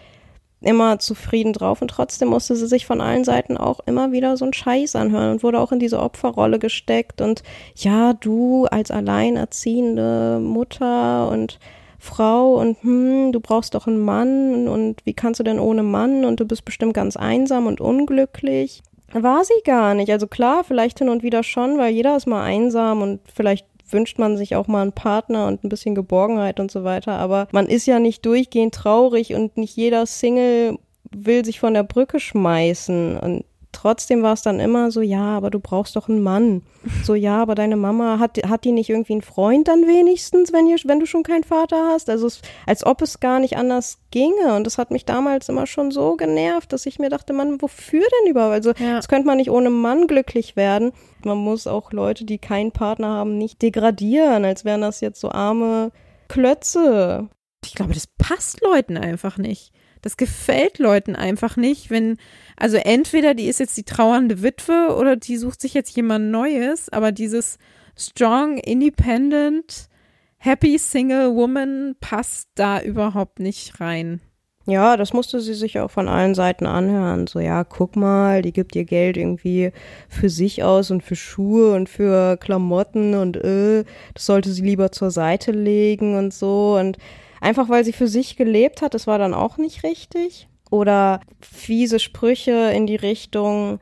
[0.61, 4.45] immer zufrieden drauf und trotzdem musste sie sich von allen Seiten auch immer wieder so
[4.45, 7.43] einen Scheiß anhören und wurde auch in diese Opferrolle gesteckt und
[7.75, 11.59] ja, du als alleinerziehende Mutter und
[11.99, 16.25] Frau und hm, du brauchst doch einen Mann und wie kannst du denn ohne Mann
[16.25, 18.83] und du bist bestimmt ganz einsam und unglücklich.
[19.13, 20.11] War sie gar nicht.
[20.11, 24.19] Also klar, vielleicht hin und wieder schon, weil jeder ist mal einsam und vielleicht wünscht
[24.19, 27.13] man sich auch mal einen Partner und ein bisschen Geborgenheit und so weiter.
[27.13, 30.79] Aber man ist ja nicht durchgehend traurig und nicht jeder Single
[31.11, 33.45] will sich von der Brücke schmeißen und
[33.77, 36.63] trotzdem war es dann immer so, ja, aber du brauchst doch einen Mann.
[37.05, 40.67] So, ja, aber deine Mama hat, hat die nicht irgendwie einen Freund dann wenigstens, wenn,
[40.67, 42.09] ihr, wenn du schon keinen Vater hast?
[42.09, 44.55] Also, es, als ob es gar nicht anders ginge.
[44.57, 48.05] Und das hat mich damals immer schon so genervt, dass ich mir dachte, Mann, wofür
[48.21, 48.55] denn überhaupt?
[48.55, 48.97] Also, ja.
[48.97, 50.93] das könnte man nicht ohne Mann glücklich werden.
[51.27, 55.31] Man muss auch Leute, die keinen Partner haben, nicht degradieren, als wären das jetzt so
[55.31, 55.91] arme
[56.29, 57.29] Klötze.
[57.65, 59.73] Ich glaube, das passt Leuten einfach nicht.
[60.03, 62.17] Das gefällt Leuten einfach nicht, wenn,
[62.57, 66.91] also entweder die ist jetzt die trauernde Witwe oder die sucht sich jetzt jemand Neues,
[66.91, 67.59] aber dieses
[67.99, 69.89] strong, independent,
[70.37, 74.21] happy single woman passt da überhaupt nicht rein.
[74.67, 77.29] Ja, das musste sie sich auch von allen Seiten anhören.
[77.29, 79.71] So, ja, guck mal, die gibt ihr Geld irgendwie
[80.09, 84.91] für sich aus und für Schuhe und für Klamotten und äh, das sollte sie lieber
[84.91, 86.77] zur Seite legen und so.
[86.79, 86.99] Und
[87.41, 90.49] Einfach weil sie für sich gelebt hat, das war dann auch nicht richtig.
[90.71, 93.79] Oder fiese Sprüche in die Richtung,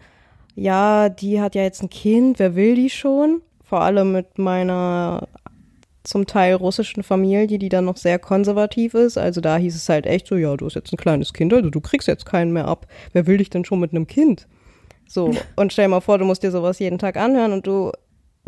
[0.55, 3.40] ja, die hat ja jetzt ein Kind, wer will die schon?
[3.62, 5.29] Vor allem mit meiner
[6.05, 9.19] zum Teil russischen Familie, die dann noch sehr konservativ ist.
[9.19, 11.71] Also da hieß es halt echt so, ja, du hast jetzt ein kleines Kind, also
[11.71, 12.87] du kriegst jetzt keinen mehr ab.
[13.12, 14.47] Wer will dich denn schon mit einem Kind?
[15.07, 17.90] So, und stell dir mal vor, du musst dir sowas jeden Tag anhören und du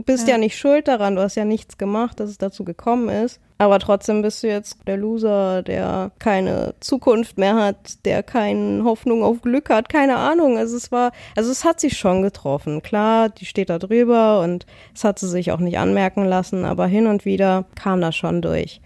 [0.05, 0.35] bist ja.
[0.35, 0.39] ja.
[0.39, 3.41] nicht schuld daran, du hast ja nichts gemacht, dass es dazu gekommen ist.
[3.59, 9.23] Aber trotzdem bist du jetzt der Loser, der keine Zukunft mehr hat, der keine Hoffnung
[9.23, 10.59] auf Glück hat, keine Ahnung.
[10.59, 12.83] Also es war, also es hat sie schon getroffen.
[12.83, 16.87] Klar, die steht da drüber und es hat sie sich auch nicht anmerken lassen, aber
[16.87, 18.83] hin und wieder kam das schon durch.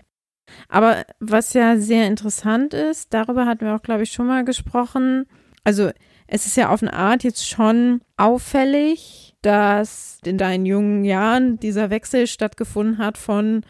[0.68, 5.26] Aber was ja sehr interessant ist, darüber hatten wir auch, glaube ich, schon mal gesprochen.
[5.64, 5.90] Also
[6.26, 11.90] es ist ja auf eine Art jetzt schon auffällig, dass in deinen jungen Jahren dieser
[11.90, 13.62] Wechsel stattgefunden hat von,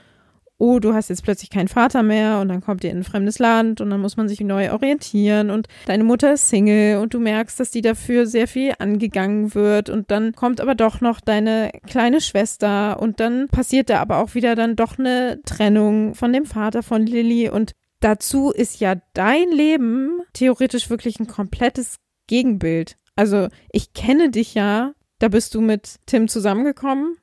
[0.61, 3.39] oh, du hast jetzt plötzlich keinen Vater mehr und dann kommt ihr in ein fremdes
[3.39, 7.19] Land und dann muss man sich neu orientieren und deine Mutter ist Single und du
[7.19, 11.71] merkst, dass die dafür sehr viel angegangen wird und dann kommt aber doch noch deine
[11.87, 16.45] kleine Schwester und dann passiert da aber auch wieder dann doch eine Trennung von dem
[16.45, 22.97] Vater von Lilly und dazu ist ja dein Leben theoretisch wirklich ein komplettes Gegenbild.
[23.17, 27.17] Also ich kenne dich ja da bist du mit Tim zusammengekommen.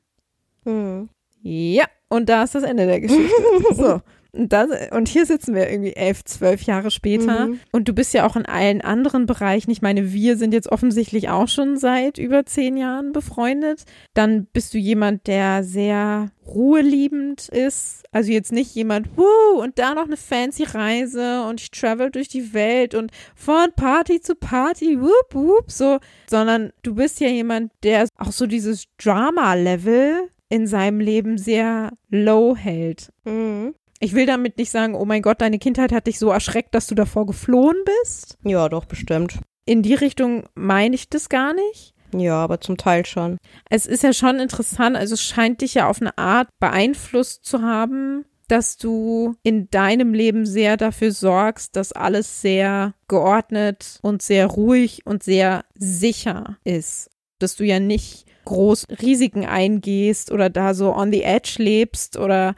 [0.64, 1.10] Mhm.
[1.42, 3.34] Ja, und da ist das Ende der Geschichte.
[3.76, 4.02] so.
[4.32, 7.48] Und, das, und hier sitzen wir irgendwie elf, zwölf Jahre später.
[7.48, 7.60] Mhm.
[7.72, 9.72] Und du bist ja auch in allen anderen Bereichen.
[9.72, 13.86] Ich meine, wir sind jetzt offensichtlich auch schon seit über zehn Jahren befreundet.
[14.14, 18.04] Dann bist du jemand, der sehr ruheliebend ist.
[18.12, 22.30] Also jetzt nicht jemand, wuh, und da noch eine fancy Reise und ich travel durch
[22.30, 26.00] die Welt und von Party zu Party, whoop, whoop, so.
[26.30, 32.56] Sondern du bist ja jemand, der auch so dieses Drama-Level in seinem Leben sehr low
[32.56, 33.12] hält.
[33.26, 33.76] Mhm.
[34.00, 36.88] Ich will damit nicht sagen, oh mein Gott, deine Kindheit hat dich so erschreckt, dass
[36.88, 38.38] du davor geflohen bist.
[38.44, 39.40] Ja, doch, bestimmt.
[39.66, 41.94] In die Richtung meine ich das gar nicht.
[42.16, 43.38] Ja, aber zum Teil schon.
[43.70, 47.62] Es ist ja schon interessant, also es scheint dich ja auf eine Art beeinflusst zu
[47.62, 54.48] haben, dass du in deinem Leben sehr dafür sorgst, dass alles sehr geordnet und sehr
[54.48, 57.10] ruhig und sehr sicher ist.
[57.40, 62.56] Dass du ja nicht groß Risiken eingehst oder da so on the edge lebst oder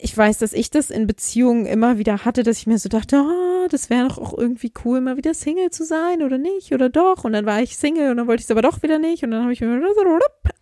[0.00, 3.16] ich weiß, dass ich das in Beziehungen immer wieder hatte, dass ich mir so dachte,
[3.16, 6.88] oh, das wäre doch auch irgendwie cool, mal wieder Single zu sein oder nicht oder
[6.88, 7.24] doch.
[7.24, 9.24] Und dann war ich Single und dann wollte ich es aber doch wieder nicht.
[9.24, 9.80] Und dann habe ich mir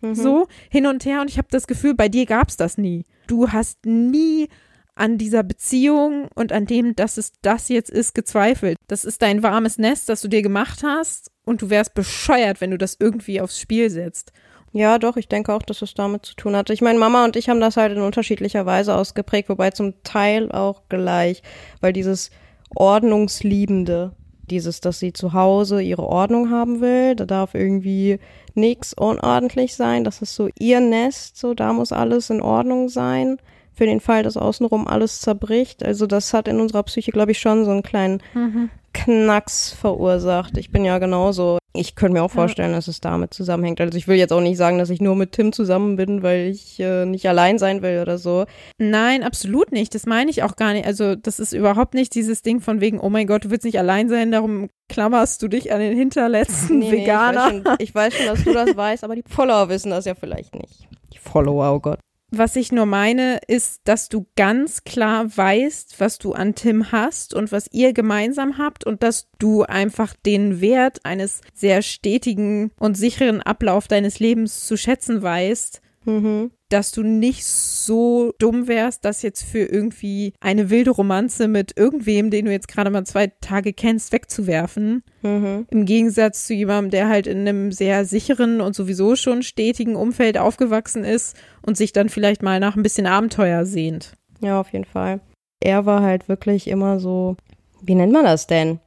[0.01, 0.15] mhm.
[0.15, 3.05] so hin und her und ich habe das Gefühl, bei dir gab es das nie.
[3.27, 4.49] Du hast nie
[4.95, 8.77] an dieser Beziehung und an dem, dass es das jetzt ist, gezweifelt.
[8.87, 12.71] Das ist dein warmes Nest, das du dir gemacht hast und du wärst bescheuert, wenn
[12.71, 14.31] du das irgendwie aufs Spiel setzt.
[14.77, 16.71] Ja, doch, ich denke auch, dass es damit zu tun hatte.
[16.71, 20.51] Ich meine, Mama und ich haben das halt in unterschiedlicher Weise ausgeprägt, wobei zum Teil
[20.51, 21.41] auch gleich,
[21.81, 22.29] weil dieses
[22.75, 24.11] Ordnungsliebende,
[24.51, 28.19] dieses, dass sie zu Hause ihre Ordnung haben will, da darf irgendwie
[28.53, 33.39] nichts unordentlich sein, das ist so ihr Nest, so da muss alles in Ordnung sein
[33.73, 35.83] für den Fall, dass außenrum alles zerbricht.
[35.83, 38.69] Also das hat in unserer Psyche, glaube ich, schon so einen kleinen mhm.
[39.03, 40.57] Knacks verursacht.
[40.57, 41.59] Ich bin ja genauso.
[41.73, 42.77] Ich könnte mir auch vorstellen, ja.
[42.77, 43.79] dass es damit zusammenhängt.
[43.79, 46.47] Also ich will jetzt auch nicht sagen, dass ich nur mit Tim zusammen bin, weil
[46.47, 48.45] ich äh, nicht allein sein will oder so.
[48.79, 49.93] Nein, absolut nicht.
[49.93, 50.87] Das meine ich auch gar nicht.
[50.87, 53.77] Also das ist überhaupt nicht dieses Ding von wegen, oh mein Gott, du willst nicht
[53.77, 57.51] allein sein, darum klammerst du dich an den hinterletzten nee, Veganer.
[57.51, 59.91] Nee, ich, weiß schon, ich weiß schon, dass du das weißt, aber die Follower wissen
[59.91, 60.87] das ja vielleicht nicht.
[61.13, 61.99] Die Follower, oh Gott.
[62.29, 67.33] Was ich nur meine, ist, dass du ganz klar weißt, was du an Tim hast
[67.33, 72.97] und was ihr gemeinsam habt und dass du einfach den Wert eines sehr stetigen und
[72.97, 75.81] sicheren Ablauf deines Lebens zu schätzen weißt.
[76.07, 76.51] Mhm.
[76.69, 82.31] dass du nicht so dumm wärst, das jetzt für irgendwie eine wilde Romanze mit irgendwem,
[82.31, 85.03] den du jetzt gerade mal zwei Tage kennst, wegzuwerfen.
[85.21, 85.67] Mhm.
[85.69, 90.37] Im Gegensatz zu jemandem, der halt in einem sehr sicheren und sowieso schon stetigen Umfeld
[90.37, 94.13] aufgewachsen ist und sich dann vielleicht mal nach ein bisschen Abenteuer sehnt.
[94.39, 95.19] Ja, auf jeden Fall.
[95.59, 97.35] Er war halt wirklich immer so,
[97.81, 98.79] wie nennt man das denn?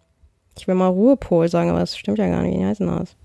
[0.59, 2.59] Ich will mal Ruhepol sagen, aber das stimmt ja gar nicht.
[2.59, 3.17] Wie heißt denn das?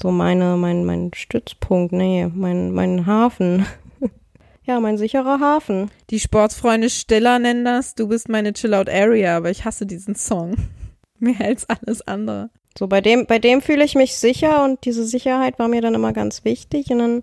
[0.00, 3.66] So meine, mein, mein Stützpunkt, nee, mein, mein Hafen.
[4.62, 5.90] ja, mein sicherer Hafen.
[6.10, 10.54] Die Sportsfreunde Stiller nennen das, du bist meine Chill-Out-Area, aber ich hasse diesen Song.
[11.18, 12.50] Mehr als alles andere.
[12.78, 15.94] So, bei dem, bei dem fühle ich mich sicher und diese Sicherheit war mir dann
[15.94, 17.22] immer ganz wichtig und dann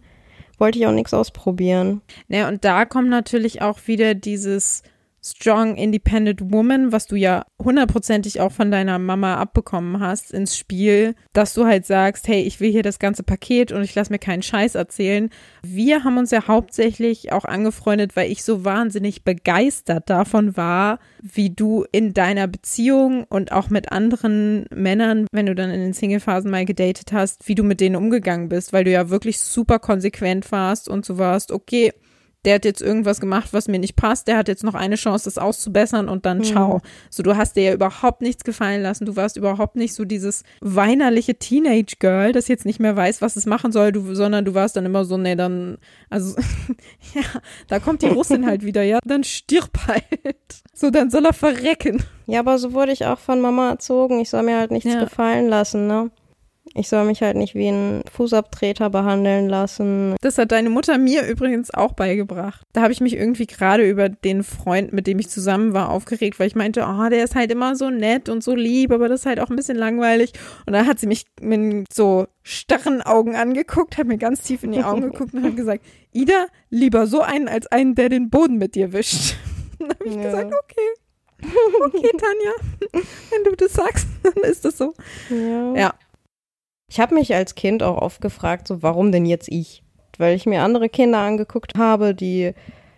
[0.57, 2.01] wollte ich auch nichts ausprobieren.
[2.27, 4.83] Naja, und da kommt natürlich auch wieder dieses
[5.25, 11.15] Strong Independent Woman, was du ja hundertprozentig auch von deiner Mama abbekommen hast, ins Spiel,
[11.33, 14.19] dass du halt sagst, hey, ich will hier das ganze Paket und ich lasse mir
[14.19, 15.31] keinen Scheiß erzählen.
[15.63, 21.49] Wir haben uns ja hauptsächlich auch angefreundet, weil ich so wahnsinnig begeistert davon war, wie
[21.49, 26.51] du in deiner Beziehung und auch mit anderen Männern, wenn du dann in den Single-Phasen
[26.51, 30.51] mal gedatet hast, wie du mit denen umgegangen bist, weil du ja wirklich super konsequent
[30.51, 31.93] warst und so warst, okay,
[32.45, 35.25] der hat jetzt irgendwas gemacht, was mir nicht passt, der hat jetzt noch eine Chance,
[35.25, 36.81] das auszubessern und dann ciao.
[37.09, 40.43] So, du hast dir ja überhaupt nichts gefallen lassen, du warst überhaupt nicht so dieses
[40.61, 44.75] weinerliche Teenage-Girl, das jetzt nicht mehr weiß, was es machen soll, du, sondern du warst
[44.75, 45.77] dann immer so, nee, dann,
[46.09, 46.35] also,
[47.15, 47.23] ja,
[47.67, 50.03] da kommt die Russin halt wieder, ja, dann stirb halt.
[50.73, 52.03] So, dann soll er verrecken.
[52.27, 54.19] Ja, aber so wurde ich auch von Mama erzogen.
[54.19, 55.03] Ich soll mir halt nichts Ja.
[55.03, 56.11] gefallen lassen, ne?
[56.77, 60.15] Ich soll mich halt nicht wie ein Fußabtreter behandeln lassen.
[60.21, 62.63] Das hat deine Mutter mir übrigens auch beigebracht.
[62.73, 66.37] Da habe ich mich irgendwie gerade über den Freund, mit dem ich zusammen war, aufgeregt,
[66.37, 69.21] weil ich meinte, oh, der ist halt immer so nett und so lieb, aber das
[69.21, 70.33] ist halt auch ein bisschen langweilig.
[70.65, 74.73] Und dann hat sie mich mit so starren Augen angeguckt, hat mir ganz tief in
[74.73, 78.57] die Augen geguckt und hat gesagt, Ida, lieber so einen als einen, der den Boden
[78.57, 79.35] mit dir wischt.
[79.79, 80.23] Dann habe ich Ja.
[80.23, 80.89] gesagt, okay.
[81.85, 84.93] Okay, Tanja, wenn du das sagst, dann ist das so.
[85.29, 85.75] Ja.
[85.75, 85.93] Ja.
[86.87, 89.83] Ich habe mich als Kind auch oft gefragt, so warum denn jetzt ich?
[90.17, 92.53] Weil ich mir andere Kinder angeguckt habe, die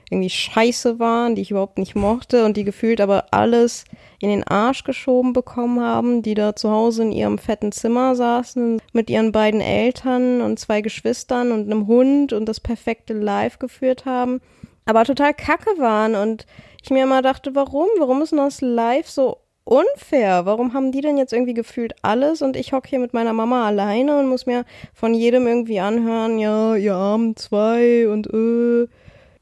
[0.09, 3.83] irgendwie scheiße waren, die ich überhaupt nicht mochte und die gefühlt aber alles
[4.19, 8.81] in den Arsch geschoben bekommen haben, die da zu Hause in ihrem fetten Zimmer saßen
[8.93, 14.05] mit ihren beiden Eltern und zwei Geschwistern und einem Hund und das perfekte Life geführt
[14.05, 14.39] haben,
[14.85, 16.45] aber total kacke waren und
[16.81, 17.87] ich mir immer dachte, warum?
[17.99, 20.45] Warum ist denn das Life so unfair.
[20.45, 23.67] Warum haben die denn jetzt irgendwie gefühlt alles und ich hocke hier mit meiner Mama
[23.67, 28.87] alleine und muss mir von jedem irgendwie anhören, ja, ihr armen zwei und äh.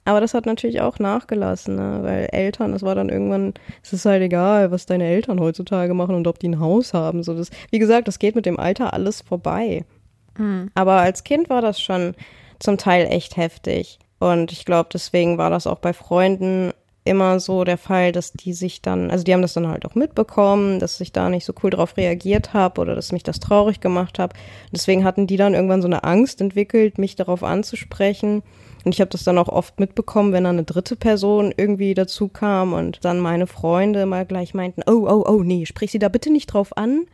[0.08, 2.00] Aber das hat natürlich auch nachgelassen, ne?
[2.04, 6.14] weil Eltern, es war dann irgendwann, es ist halt egal, was deine Eltern heutzutage machen
[6.14, 7.24] und ob die ein Haus haben.
[7.24, 9.84] So das, wie gesagt, das geht mit dem Alter alles vorbei.
[10.76, 12.14] Aber als Kind war das schon
[12.60, 13.98] zum Teil echt heftig.
[14.20, 16.72] Und ich glaube, deswegen war das auch bei Freunden
[17.06, 19.96] immer so der Fall, dass die sich dann, also die haben das dann halt auch
[19.96, 23.80] mitbekommen, dass ich da nicht so cool drauf reagiert habe oder dass mich das traurig
[23.80, 24.36] gemacht habe.
[24.72, 28.42] Deswegen hatten die dann irgendwann so eine Angst entwickelt, mich darauf anzusprechen.
[28.84, 32.28] Und ich habe das dann auch oft mitbekommen, wenn dann eine dritte Person irgendwie dazu
[32.28, 36.10] kam und dann meine Freunde mal gleich meinten, oh, oh, oh, nee, sprich sie da
[36.10, 37.06] bitte nicht drauf an,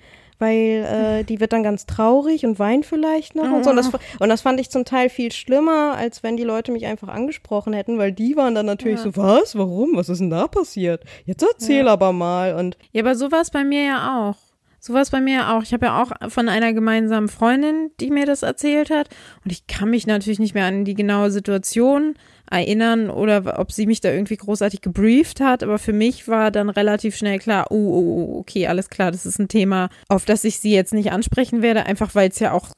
[0.41, 3.69] weil äh, die wird dann ganz traurig und weint vielleicht noch und so.
[3.69, 6.85] Und das, und das fand ich zum Teil viel schlimmer, als wenn die Leute mich
[6.87, 10.47] einfach angesprochen hätten, weil die waren dann natürlich so, was, warum, was ist denn da
[10.47, 11.03] passiert?
[11.25, 12.55] Jetzt erzähl aber mal.
[12.55, 14.37] Und Ja, aber so war es bei mir ja auch.
[14.83, 15.61] So war es bei mir ja auch.
[15.61, 19.09] Ich habe ja auch von einer gemeinsamen Freundin, die mir das erzählt hat.
[19.45, 22.15] Und ich kann mich natürlich nicht mehr an die genaue Situation
[22.51, 25.63] erinnern oder ob sie mich da irgendwie großartig gebrieft hat.
[25.63, 29.25] Aber für mich war dann relativ schnell klar, oh, oh, oh, okay, alles klar, das
[29.25, 32.51] ist ein Thema, auf das ich sie jetzt nicht ansprechen werde, einfach weil es ja
[32.51, 32.69] auch,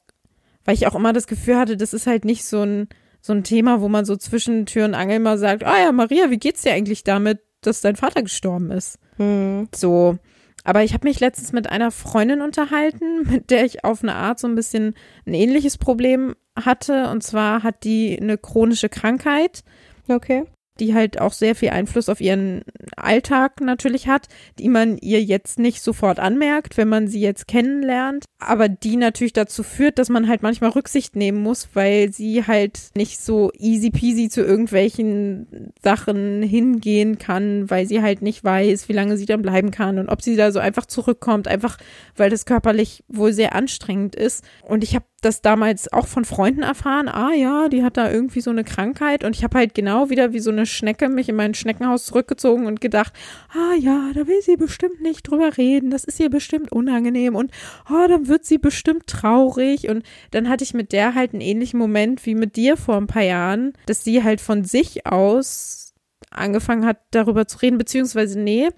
[0.64, 2.88] weil ich auch immer das Gefühl hatte, das ist halt nicht so ein,
[3.20, 6.30] so ein Thema, wo man so zwischen Tür und Angel mal sagt, ah ja, Maria,
[6.30, 8.98] wie geht's dir eigentlich damit, dass dein Vater gestorben ist?
[9.16, 10.18] hm, So.
[10.66, 14.38] Aber ich habe mich letztens mit einer Freundin unterhalten, mit der ich auf eine Art
[14.38, 14.94] so ein bisschen
[15.26, 17.08] ein ähnliches Problem hatte.
[17.10, 19.64] Und zwar hat die eine chronische Krankheit,
[20.08, 20.44] okay.
[20.80, 22.62] die halt auch sehr viel Einfluss auf ihren
[22.96, 28.24] Alltag natürlich hat, die man ihr jetzt nicht sofort anmerkt, wenn man sie jetzt kennenlernt,
[28.38, 32.90] aber die natürlich dazu führt, dass man halt manchmal Rücksicht nehmen muss, weil sie halt
[32.96, 38.94] nicht so easy peasy zu irgendwelchen Sachen hingehen kann, weil sie halt nicht weiß, wie
[38.94, 41.78] lange sie dann bleiben kann und ob sie da so einfach zurückkommt, einfach
[42.16, 44.44] weil das körperlich wohl sehr anstrengend ist.
[44.62, 48.40] Und ich habe das damals auch von Freunden erfahren, ah ja, die hat da irgendwie
[48.40, 49.24] so eine Krankheit.
[49.24, 52.66] Und ich habe halt genau wieder wie so eine Schnecke mich in mein Schneckenhaus zurückgezogen
[52.66, 53.12] und gedacht,
[53.50, 57.50] ah ja, da will sie bestimmt nicht drüber reden, das ist ihr bestimmt unangenehm und
[57.90, 59.88] oh, dann wird sie bestimmt traurig.
[59.88, 63.06] Und dann hatte ich mit der halt einen ähnlichen Moment wie mit dir vor ein
[63.06, 65.94] paar Jahren, dass sie halt von sich aus
[66.30, 68.68] angefangen hat, darüber zu reden, beziehungsweise nee,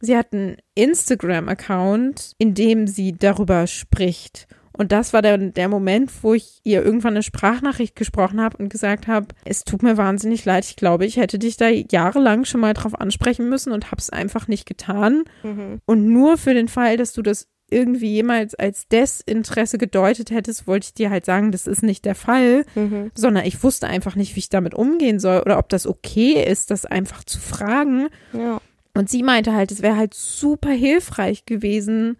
[0.00, 4.46] sie hat einen Instagram-Account, in dem sie darüber spricht.
[4.78, 8.70] Und das war der, der Moment, wo ich ihr irgendwann eine Sprachnachricht gesprochen habe und
[8.70, 12.60] gesagt habe, es tut mir wahnsinnig leid, ich glaube, ich hätte dich da jahrelang schon
[12.60, 15.24] mal drauf ansprechen müssen und habe es einfach nicht getan.
[15.42, 15.80] Mhm.
[15.84, 20.86] Und nur für den Fall, dass du das irgendwie jemals als Desinteresse gedeutet hättest, wollte
[20.86, 23.10] ich dir halt sagen, das ist nicht der Fall, mhm.
[23.14, 26.70] sondern ich wusste einfach nicht, wie ich damit umgehen soll oder ob das okay ist,
[26.70, 28.08] das einfach zu fragen.
[28.32, 28.60] Ja.
[28.94, 32.16] Und sie meinte halt, es wäre halt super hilfreich gewesen,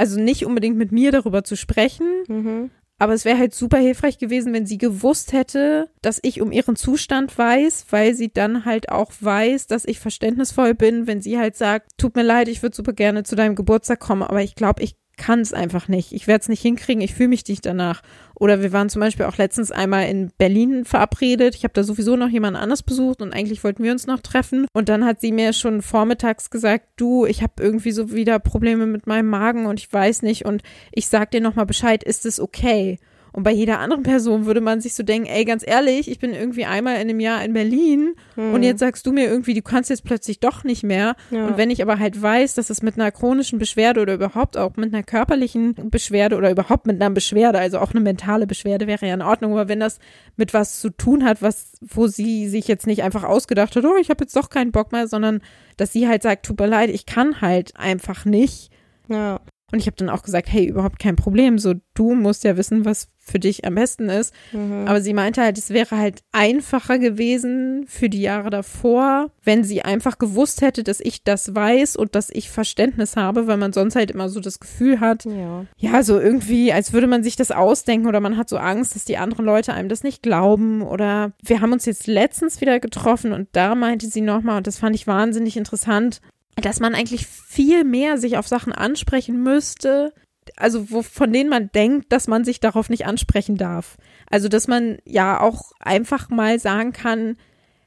[0.00, 2.70] also nicht unbedingt mit mir darüber zu sprechen, mhm.
[2.98, 6.74] aber es wäre halt super hilfreich gewesen, wenn sie gewusst hätte, dass ich um ihren
[6.74, 11.54] Zustand weiß, weil sie dann halt auch weiß, dass ich verständnisvoll bin, wenn sie halt
[11.54, 14.82] sagt, tut mir leid, ich würde super gerne zu deinem Geburtstag kommen, aber ich glaube,
[14.82, 16.12] ich kann es einfach nicht.
[16.12, 18.00] Ich werde es nicht hinkriegen, ich fühle mich nicht danach.
[18.40, 21.54] Oder wir waren zum Beispiel auch letztens einmal in Berlin verabredet.
[21.54, 24.66] Ich habe da sowieso noch jemand anders besucht und eigentlich wollten wir uns noch treffen.
[24.72, 28.86] Und dann hat sie mir schon vormittags gesagt, du, ich habe irgendwie so wieder Probleme
[28.86, 32.40] mit meinem Magen und ich weiß nicht und ich sag dir nochmal Bescheid, ist es
[32.40, 32.98] okay?
[33.32, 36.32] Und bei jeder anderen Person würde man sich so denken, ey, ganz ehrlich, ich bin
[36.32, 38.54] irgendwie einmal in einem Jahr in Berlin hm.
[38.54, 41.14] und jetzt sagst du mir irgendwie, du kannst jetzt plötzlich doch nicht mehr.
[41.30, 41.46] Ja.
[41.46, 44.76] Und wenn ich aber halt weiß, dass es mit einer chronischen Beschwerde oder überhaupt auch
[44.76, 49.06] mit einer körperlichen Beschwerde oder überhaupt mit einer Beschwerde, also auch eine mentale Beschwerde wäre
[49.06, 49.98] ja in Ordnung, aber wenn das
[50.36, 53.96] mit was zu tun hat, was, wo sie sich jetzt nicht einfach ausgedacht hat, oh,
[54.00, 55.40] ich habe jetzt doch keinen Bock mehr, sondern
[55.76, 58.70] dass sie halt sagt, tut mir leid, ich kann halt einfach nicht.
[59.08, 59.40] Ja.
[59.72, 61.58] Und ich habe dann auch gesagt, hey, überhaupt kein Problem.
[61.58, 64.34] So, du musst ja wissen, was für dich am besten ist.
[64.52, 64.86] Mhm.
[64.86, 69.82] Aber sie meinte halt, es wäre halt einfacher gewesen für die Jahre davor, wenn sie
[69.82, 73.94] einfach gewusst hätte, dass ich das weiß und dass ich Verständnis habe, weil man sonst
[73.94, 77.52] halt immer so das Gefühl hat, ja, ja so irgendwie, als würde man sich das
[77.52, 80.82] ausdenken oder man hat so Angst, dass die anderen Leute einem das nicht glauben.
[80.82, 84.78] Oder wir haben uns jetzt letztens wieder getroffen und da meinte sie nochmal, und das
[84.78, 86.20] fand ich wahnsinnig interessant,
[86.56, 90.12] dass man eigentlich viel mehr sich auf Sachen ansprechen müsste,
[90.56, 93.96] also wo, von denen man denkt, dass man sich darauf nicht ansprechen darf.
[94.28, 97.36] Also dass man ja auch einfach mal sagen kann,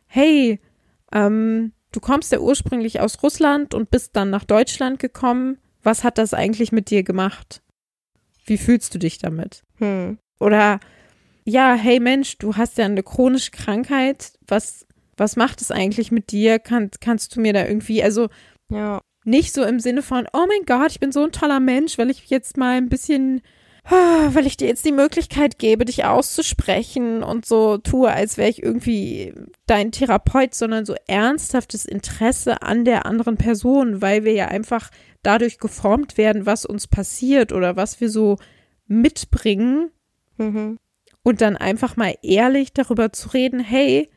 [0.07, 0.59] hey,
[1.11, 5.57] ähm, du kommst ja ursprünglich aus Russland und bist dann nach Deutschland gekommen.
[5.81, 7.61] Was hat das eigentlich mit dir gemacht?
[8.45, 9.63] Wie fühlst du dich damit?
[9.77, 10.17] Hm.
[10.39, 10.79] Oder
[11.45, 14.33] ja, hey Mensch, du hast ja eine chronische Krankheit.
[14.47, 14.85] Was,
[15.17, 16.59] was macht es eigentlich mit dir?
[16.59, 18.29] Kann, kannst du mir da irgendwie, also
[18.73, 19.01] ja.
[19.25, 22.09] Nicht so im Sinne von, oh mein Gott, ich bin so ein toller Mensch, weil
[22.09, 23.41] ich jetzt mal ein bisschen,
[23.89, 28.61] weil ich dir jetzt die Möglichkeit gebe, dich auszusprechen und so tue, als wäre ich
[28.61, 29.33] irgendwie
[29.65, 34.89] dein Therapeut, sondern so ernsthaftes Interesse an der anderen Person, weil wir ja einfach
[35.21, 38.37] dadurch geformt werden, was uns passiert oder was wir so
[38.87, 39.91] mitbringen.
[40.37, 40.77] Mhm.
[41.23, 44.09] Und dann einfach mal ehrlich darüber zu reden, hey,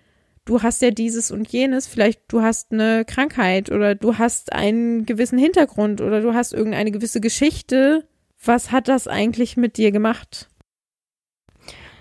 [0.47, 5.05] du hast ja dieses und jenes, vielleicht du hast eine Krankheit oder du hast einen
[5.05, 8.09] gewissen Hintergrund oder du hast irgendeine gewisse Geschichte.
[8.43, 10.49] Was hat das eigentlich mit dir gemacht?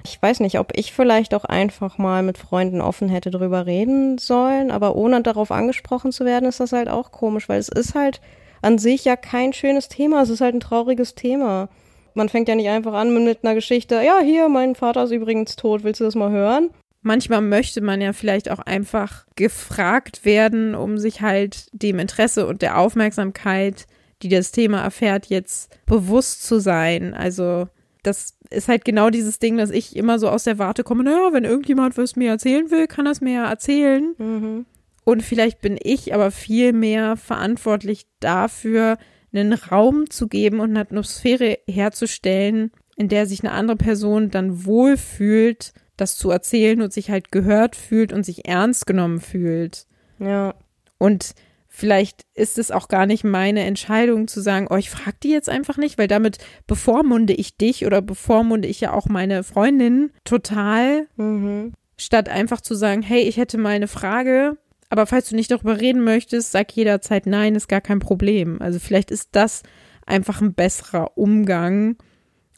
[0.05, 4.19] Ich weiß nicht, ob ich vielleicht auch einfach mal mit Freunden offen hätte drüber reden
[4.19, 7.95] sollen, aber ohne darauf angesprochen zu werden, ist das halt auch komisch, weil es ist
[7.95, 8.21] halt
[8.61, 11.69] an sich ja kein schönes Thema, es ist halt ein trauriges Thema.
[12.13, 15.55] Man fängt ja nicht einfach an mit einer Geschichte, ja, hier, mein Vater ist übrigens
[15.55, 16.69] tot, willst du das mal hören?
[17.05, 22.61] Manchmal möchte man ja vielleicht auch einfach gefragt werden, um sich halt dem Interesse und
[22.61, 23.85] der Aufmerksamkeit,
[24.21, 27.13] die das Thema erfährt, jetzt bewusst zu sein.
[27.13, 27.67] Also
[28.03, 31.31] das ist halt genau dieses Ding, dass ich immer so aus der Warte komme, naja,
[31.31, 34.15] wenn irgendjemand was mir erzählen will, kann das mir ja erzählen.
[34.17, 34.65] Mhm.
[35.03, 38.97] Und vielleicht bin ich aber viel mehr verantwortlich dafür,
[39.31, 44.65] einen Raum zu geben und eine Atmosphäre herzustellen, in der sich eine andere Person dann
[44.65, 49.87] wohlfühlt, das zu erzählen und sich halt gehört fühlt und sich ernst genommen fühlt.
[50.19, 50.55] Ja.
[50.97, 51.35] Und
[51.67, 55.49] vielleicht ist es auch gar nicht meine Entscheidung zu sagen, oh, ich frag die jetzt
[55.49, 56.37] einfach nicht, weil damit
[56.67, 61.73] bevormunde ich dich oder bevormunde ich ja auch meine Freundin total, mhm.
[61.97, 64.57] statt einfach zu sagen, hey, ich hätte mal eine Frage,
[64.89, 68.61] aber falls du nicht darüber reden möchtest, sag jederzeit nein, ist gar kein Problem.
[68.61, 69.63] Also vielleicht ist das
[70.05, 71.97] einfach ein besserer Umgang,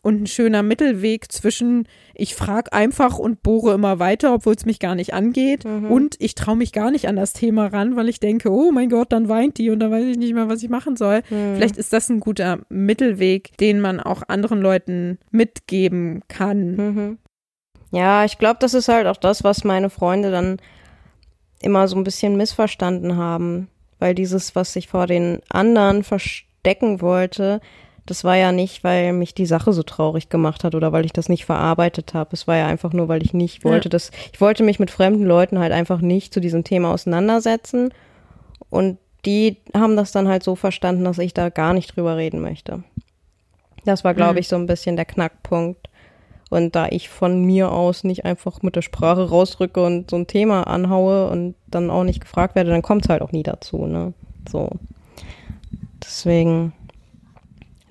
[0.01, 4.79] und ein schöner Mittelweg zwischen ich frage einfach und bohre immer weiter, obwohl es mich
[4.79, 5.91] gar nicht angeht Mhm.
[5.91, 8.89] und ich traue mich gar nicht an das Thema ran, weil ich denke, oh mein
[8.89, 11.21] Gott, dann weint die und dann weiß ich nicht mehr, was ich machen soll.
[11.29, 11.55] Mhm.
[11.55, 16.75] Vielleicht ist das ein guter Mittelweg, den man auch anderen Leuten mitgeben kann.
[16.75, 17.17] Mhm.
[17.91, 20.57] Ja, ich glaube, das ist halt auch das, was meine Freunde dann
[21.61, 23.67] immer so ein bisschen missverstanden haben.
[23.99, 27.61] Weil dieses, was ich vor den anderen verstecken wollte,
[28.07, 31.13] das war ja nicht, weil mich die Sache so traurig gemacht hat oder weil ich
[31.13, 32.29] das nicht verarbeitet habe.
[32.33, 33.69] Es war ja einfach nur, weil ich nicht Ja.
[33.69, 37.93] wollte, dass ich wollte mich mit fremden Leuten halt einfach nicht zu diesem Thema auseinandersetzen.
[38.69, 42.41] Und die haben das dann halt so verstanden, dass ich da gar nicht drüber reden
[42.41, 42.83] möchte.
[43.85, 44.37] Das war, glaube Mhm.
[44.39, 45.87] ich, so ein bisschen der Knackpunkt.
[46.49, 50.27] Und da ich von mir aus nicht einfach mit der Sprache rausrücke und so ein
[50.27, 53.85] Thema anhaue und dann auch nicht gefragt werde, dann kommt es halt auch nie dazu,
[53.85, 54.13] ne?
[54.49, 54.69] So.
[56.01, 56.71] Deswegen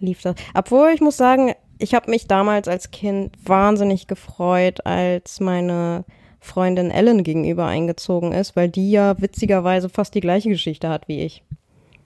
[0.01, 0.35] lief das.
[0.55, 6.05] Obwohl ich muss sagen, ich habe mich damals als Kind wahnsinnig gefreut, als meine
[6.41, 11.21] Freundin Ellen gegenüber eingezogen ist, weil die ja witzigerweise fast die gleiche Geschichte hat wie
[11.21, 11.43] ich.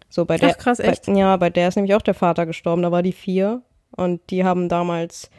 [0.09, 1.07] So bei der Ach, krass, echt?
[1.07, 3.63] Bei, ja, bei der ist nämlich auch der Vater gestorben, da war die vier
[3.97, 5.31] und die haben damals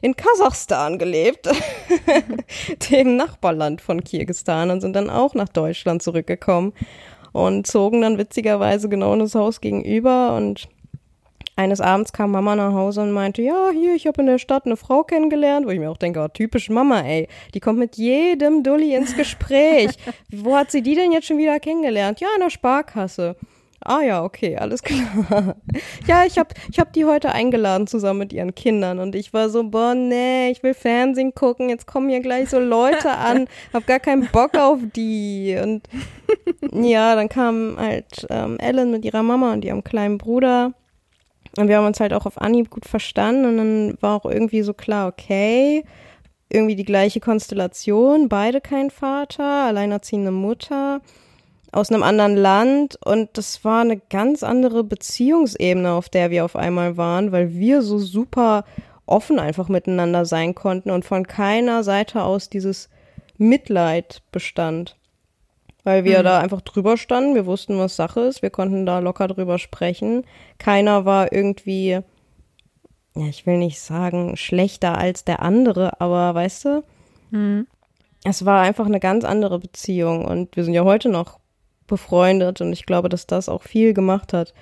[0.00, 1.48] in Kasachstan gelebt,
[2.90, 6.72] dem Nachbarland von Kirgistan und sind dann auch nach Deutschland zurückgekommen
[7.32, 10.68] und zogen dann witzigerweise genau in das Haus gegenüber und
[11.56, 14.66] eines Abends kam Mama nach Hause und meinte, ja, hier, ich habe in der Stadt
[14.66, 17.96] eine Frau kennengelernt, wo ich mir auch denke, oh, typisch Mama, ey, die kommt mit
[17.96, 19.90] jedem Dulli ins Gespräch.
[20.32, 22.20] wo hat sie die denn jetzt schon wieder kennengelernt?
[22.20, 23.36] Ja, in der Sparkasse.
[23.86, 25.56] Ah ja, okay, alles klar.
[26.06, 29.50] ja, ich hab, ich hab die heute eingeladen zusammen mit ihren Kindern und ich war
[29.50, 33.86] so, boah, nee, ich will Fernsehen gucken, jetzt kommen hier gleich so Leute an, hab
[33.86, 35.86] gar keinen Bock auf die und
[36.72, 40.72] ja, dann kam halt ähm, Ellen mit ihrer Mama und ihrem kleinen Bruder
[41.56, 44.62] und wir haben uns halt auch auf Anhieb gut verstanden und dann war auch irgendwie
[44.62, 45.84] so klar, okay,
[46.48, 51.00] irgendwie die gleiche Konstellation, beide kein Vater, alleinerziehende Mutter
[51.72, 56.54] aus einem anderen Land und das war eine ganz andere Beziehungsebene, auf der wir auf
[56.54, 58.64] einmal waren, weil wir so super
[59.06, 62.88] offen einfach miteinander sein konnten und von keiner Seite aus dieses
[63.36, 64.96] Mitleid bestand.
[65.84, 66.24] Weil wir Mhm.
[66.24, 70.24] da einfach drüber standen, wir wussten, was Sache ist, wir konnten da locker drüber sprechen.
[70.58, 71.90] Keiner war irgendwie,
[73.14, 76.84] ja, ich will nicht sagen, schlechter als der andere, aber weißt du,
[77.30, 77.66] Hm.
[78.24, 81.38] es war einfach eine ganz andere Beziehung und wir sind ja heute noch
[81.86, 84.54] befreundet und ich glaube, dass das auch viel gemacht hat,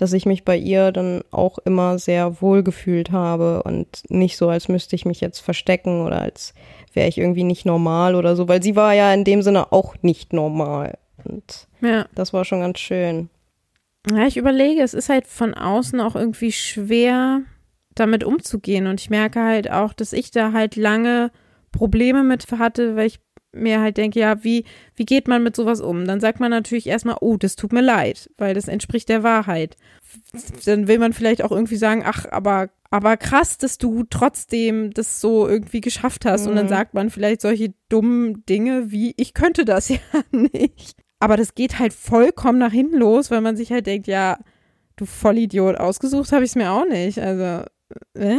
[0.00, 4.48] dass ich mich bei ihr dann auch immer sehr wohl gefühlt habe und nicht so,
[4.48, 6.54] als müsste ich mich jetzt verstecken oder als
[6.94, 9.96] wäre ich irgendwie nicht normal oder so, weil sie war ja in dem Sinne auch
[10.00, 12.06] nicht normal und Ja.
[12.14, 13.28] das war schon ganz schön.
[14.10, 17.42] Ja, ich überlege, es ist halt von außen auch irgendwie schwer,
[17.94, 18.86] damit umzugehen.
[18.86, 21.30] Und ich merke halt auch, dass ich da halt lange
[21.70, 23.20] Probleme mit hatte, weil ich
[23.52, 26.06] mir halt denke, ja, wie, wie geht man mit sowas um?
[26.06, 29.76] Dann sagt man natürlich erstmal, oh, das tut mir leid, weil das entspricht der Wahrheit.
[30.66, 35.20] Dann will man vielleicht auch irgendwie sagen, ach, aber, aber krass, dass du trotzdem das
[35.20, 36.46] so irgendwie geschafft hast.
[36.46, 36.70] Und dann Mhm.
[36.70, 39.98] sagt man vielleicht solche dummen Dinge wie, ich könnte das ja
[40.30, 40.94] nicht.
[41.18, 44.38] Aber das geht halt vollkommen nach hinten los, weil man sich halt denkt, ja,
[44.96, 47.18] du Vollidiot, ausgesucht habe ich es mir auch nicht.
[47.18, 47.64] Also,
[48.14, 48.38] äh?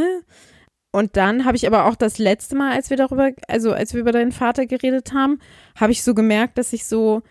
[0.92, 4.00] Und dann habe ich aber auch das letzte Mal, als wir darüber, also als wir
[4.00, 5.38] über deinen Vater geredet haben,
[5.74, 7.22] habe ich so gemerkt, dass ich so,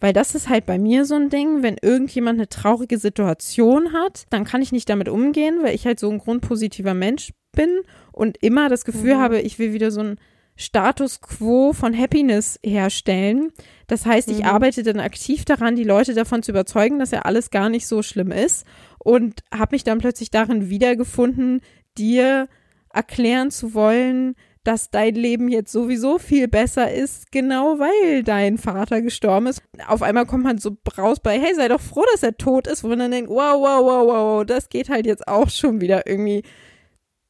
[0.00, 4.26] weil das ist halt bei mir so ein Ding, wenn irgendjemand eine traurige Situation hat,
[4.28, 7.80] dann kann ich nicht damit umgehen, weil ich halt so ein grundpositiver Mensch bin
[8.12, 9.20] und immer das Gefühl Mhm.
[9.20, 10.18] habe, ich will wieder so ein
[10.58, 13.50] Status quo von Happiness herstellen.
[13.86, 14.44] Das heißt, ich Mhm.
[14.46, 18.02] arbeite dann aktiv daran, die Leute davon zu überzeugen, dass ja alles gar nicht so
[18.02, 18.66] schlimm ist
[18.98, 21.60] und habe mich dann plötzlich darin wiedergefunden,
[21.96, 22.48] dir
[22.96, 24.34] erklären zu wollen,
[24.64, 29.62] dass dein Leben jetzt sowieso viel besser ist, genau weil dein Vater gestorben ist.
[29.86, 32.82] Auf einmal kommt man so raus bei, hey, sei doch froh, dass er tot ist,
[32.82, 36.08] wo man dann denkt, wow, wow, wow, wow, das geht halt jetzt auch schon wieder
[36.08, 36.42] irgendwie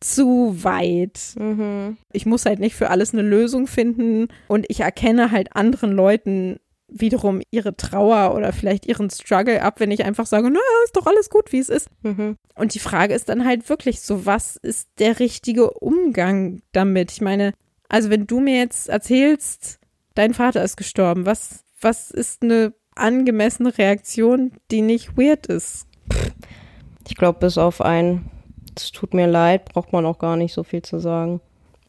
[0.01, 1.35] zu weit.
[1.39, 1.99] Mhm.
[2.13, 6.59] Ich muss halt nicht für alles eine Lösung finden und ich erkenne halt anderen Leuten
[6.89, 11.07] wiederum ihre Trauer oder vielleicht ihren Struggle ab, wenn ich einfach sage, naja, ist doch
[11.07, 11.89] alles gut, wie es ist.
[12.03, 12.37] Mhm.
[12.55, 17.11] Und die Frage ist dann halt wirklich so, was ist der richtige Umgang damit?
[17.13, 17.53] Ich meine,
[17.89, 19.79] also wenn du mir jetzt erzählst,
[20.15, 25.87] dein Vater ist gestorben, was, was ist eine angemessene Reaktion, die nicht weird ist?
[27.09, 28.31] Ich glaube, bis auf ein,
[28.77, 31.41] es tut mir leid, braucht man auch gar nicht so viel zu sagen.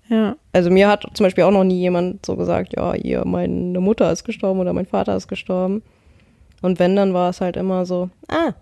[0.10, 0.36] Ja.
[0.54, 4.12] Also mir hat zum Beispiel auch noch nie jemand so gesagt, ja, hier, meine Mutter
[4.12, 5.84] ist gestorben oder mein Vater ist gestorben.
[6.62, 8.54] Und wenn, dann war es halt immer so, ah,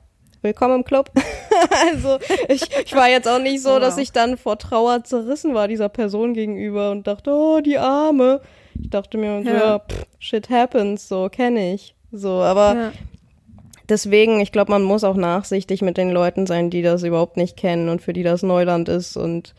[0.41, 1.11] willkommen im Club.
[1.91, 2.17] also
[2.49, 3.79] ich, ich war jetzt auch nicht so, wow.
[3.79, 8.41] dass ich dann vor Trauer zerrissen war dieser Person gegenüber und dachte, oh, die Arme.
[8.79, 11.95] Ich dachte mir, ja, ja pff, shit happens, so kenne ich.
[12.11, 12.91] So, aber ja.
[13.87, 17.57] deswegen, ich glaube, man muss auch nachsichtig mit den Leuten sein, die das überhaupt nicht
[17.57, 19.53] kennen und für die das Neuland ist und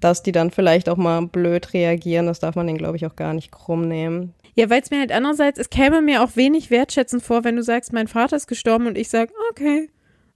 [0.00, 3.16] dass die dann vielleicht auch mal blöd reagieren, das darf man denen, glaube ich, auch
[3.16, 4.34] gar nicht krumm nehmen.
[4.54, 7.62] Ja, weil es mir halt andererseits, es käme mir auch wenig wertschätzend vor, wenn du
[7.62, 9.90] sagst, mein Vater ist gestorben und ich sage, okay.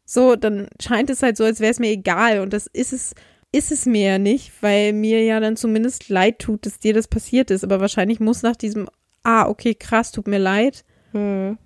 [0.05, 2.41] So, dann scheint es halt so, als wäre es mir egal.
[2.41, 3.15] Und das ist es,
[3.51, 7.09] ist es mir ja nicht, weil mir ja dann zumindest leid tut, dass dir das
[7.09, 7.65] passiert ist.
[7.65, 8.89] Aber wahrscheinlich muss nach diesem,
[9.23, 10.85] ah, okay, krass, tut mir leid.
[11.13, 11.59] Hm.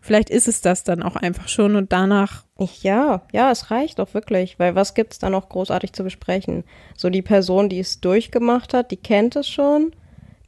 [0.00, 2.43] Vielleicht ist es das dann auch einfach schon und danach.
[2.58, 6.64] Ja, ja, es reicht doch wirklich, weil was gibt es da noch großartig zu besprechen?
[6.96, 9.92] So die Person, die es durchgemacht hat, die kennt es schon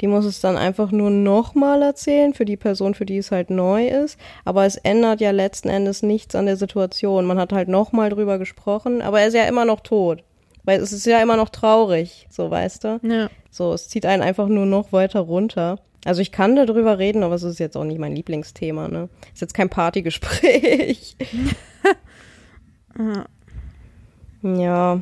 [0.01, 3.51] die muss es dann einfach nur nochmal erzählen für die Person, für die es halt
[3.51, 4.19] neu ist.
[4.45, 7.25] Aber es ändert ja letzten Endes nichts an der Situation.
[7.25, 10.23] Man hat halt nochmal drüber gesprochen, aber er ist ja immer noch tot.
[10.65, 13.01] Weil es ist ja immer noch traurig, so weißt du.
[13.03, 13.31] Ja.
[13.51, 15.79] So, es zieht einen einfach nur noch weiter runter.
[16.05, 19.09] Also ich kann darüber reden, aber es ist jetzt auch nicht mein Lieblingsthema, ne?
[19.33, 21.17] Ist jetzt kein Partygespräch.
[24.43, 25.01] ja.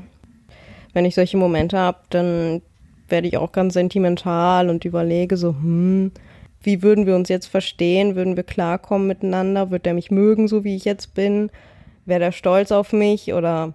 [0.93, 2.63] Wenn ich solche Momente habe, dann
[3.09, 6.13] werde ich auch ganz sentimental und überlege so, hm,
[6.63, 8.17] wie würden wir uns jetzt verstehen?
[8.17, 9.71] Würden wir klarkommen miteinander?
[9.71, 11.51] Wird der mich mögen, so wie ich jetzt bin?
[12.07, 13.35] Wäre der stolz auf mich?
[13.35, 13.75] Oder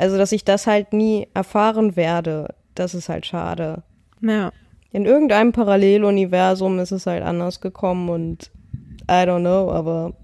[0.00, 3.82] also, dass ich das halt nie erfahren werde, das ist halt schade.
[4.22, 4.50] Ja.
[4.92, 8.50] In irgendeinem Paralleluniversum ist es halt anders gekommen und
[9.04, 10.14] I don't know, aber.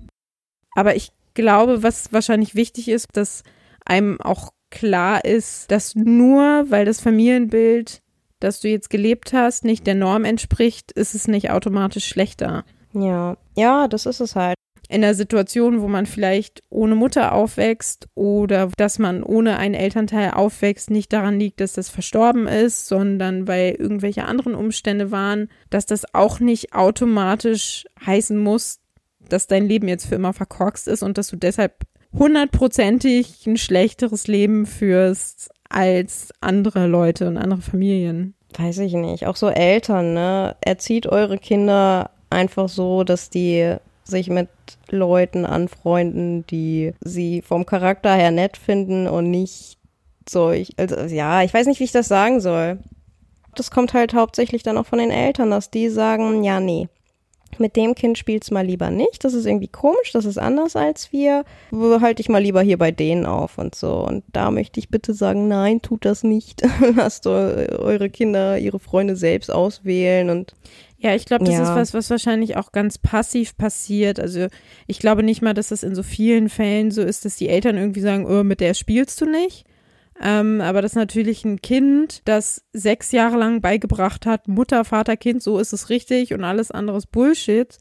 [0.75, 3.45] Aber ich glaube, was wahrscheinlich wichtig ist, dass
[3.85, 8.03] einem auch klar ist, dass nur weil das Familienbild
[8.41, 12.65] das du jetzt gelebt hast, nicht der Norm entspricht, ist es nicht automatisch schlechter.
[12.93, 14.57] Ja, ja, das ist es halt.
[14.89, 20.31] In der Situation, wo man vielleicht ohne Mutter aufwächst oder dass man ohne einen Elternteil
[20.31, 25.87] aufwächst, nicht daran liegt, dass das verstorben ist, sondern weil irgendwelche anderen Umstände waren, dass
[25.87, 28.79] das auch nicht automatisch heißen muss,
[29.29, 34.27] dass dein Leben jetzt für immer verkorkst ist und dass du deshalb hundertprozentig ein schlechteres
[34.27, 38.35] Leben führst als andere Leute und andere Familien.
[38.57, 39.27] Weiß ich nicht.
[39.27, 40.57] Auch so Eltern, ne?
[40.61, 44.49] Erzieht eure Kinder einfach so, dass die sich mit
[44.89, 49.79] Leuten anfreunden, die sie vom Charakter her nett finden und nicht
[50.29, 52.79] so, ich, also ja, ich weiß nicht, wie ich das sagen soll.
[53.55, 56.89] Das kommt halt hauptsächlich dann auch von den Eltern, dass die sagen, ja, nee,
[57.61, 59.25] mit dem Kind spielst mal lieber nicht.
[59.25, 61.45] Das ist irgendwie komisch, das ist anders als wir.
[61.73, 64.07] Halte ich mal lieber hier bei denen auf und so.
[64.07, 66.63] Und da möchte ich bitte sagen, nein, tut das nicht.
[66.97, 70.55] Lasst eure Kinder, ihre Freunde selbst auswählen und
[70.99, 71.63] ja, ich glaube, das ja.
[71.63, 74.19] ist was, was wahrscheinlich auch ganz passiv passiert.
[74.19, 74.47] Also
[74.87, 77.77] ich glaube nicht mal, dass das in so vielen Fällen so ist, dass die Eltern
[77.77, 79.67] irgendwie sagen, oh, mit der spielst du nicht,
[80.23, 85.17] ähm, aber das ist natürlich ein Kind, das sechs Jahre lang beigebracht hat, Mutter, Vater,
[85.17, 87.77] Kind, so ist es richtig und alles andere ist Bullshit.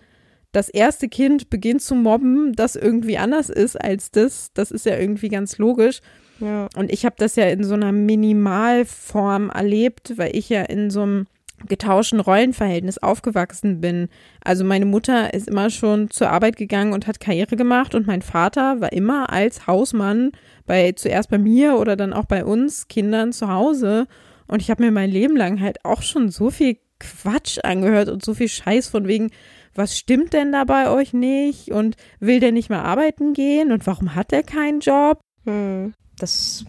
[0.52, 4.52] Das erste Kind beginnt zu mobben, das irgendwie anders ist als das.
[4.54, 6.00] Das ist ja irgendwie ganz logisch.
[6.40, 6.70] Ja.
[6.78, 11.02] Und ich habe das ja in so einer Minimalform erlebt, weil ich ja in so
[11.02, 11.28] einem
[11.68, 14.10] getauschten Rollenverhältnis aufgewachsen bin.
[14.44, 18.22] Also meine Mutter ist immer schon zur Arbeit gegangen und hat Karriere gemacht und mein
[18.22, 20.32] Vater war immer als Hausmann
[20.66, 24.08] bei zuerst bei mir oder dann auch bei uns Kindern zu Hause
[24.48, 28.24] und ich habe mir mein Leben lang halt auch schon so viel Quatsch angehört und
[28.24, 29.32] so viel Scheiß von wegen
[29.74, 33.86] was stimmt denn da bei euch nicht und will der nicht mal arbeiten gehen und
[33.86, 35.20] warum hat er keinen Job?
[35.46, 36.66] Hm, das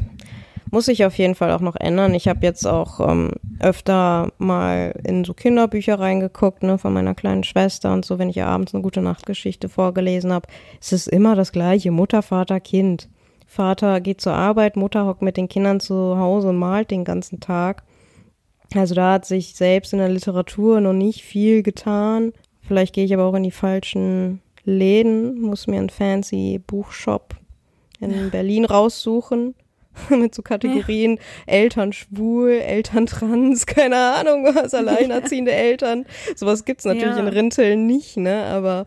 [0.71, 2.15] muss sich auf jeden Fall auch noch ändern.
[2.15, 7.45] Ich habe jetzt auch ähm, öfter mal in so Kinderbücher reingeguckt, ne, von meiner kleinen
[7.45, 10.49] Schwester und so, wenn ich ihr abends eine gute Nachtgeschichte vorgelesen habe.
[10.81, 13.09] Es ist immer das gleiche, Mutter, Vater, Kind.
[13.47, 17.41] Vater geht zur Arbeit, Mutter hockt mit den Kindern zu Hause und malt den ganzen
[17.41, 17.85] Tag.
[18.75, 22.33] Also da hat sich selbst in der Literatur noch nicht viel getan.
[22.63, 27.37] Vielleicht gehe ich aber auch in die falschen Läden, muss mir einen fancy Buchshop
[28.01, 29.55] in Berlin raussuchen.
[30.11, 31.23] mit so Kategorien ja.
[31.47, 35.59] Eltern schwul, Eltern trans, keine Ahnung was, alleinerziehende ja.
[35.59, 36.07] Eltern.
[36.35, 37.23] Sowas gibt's natürlich ja.
[37.23, 38.45] in Rinteln nicht, ne?
[38.45, 38.87] Aber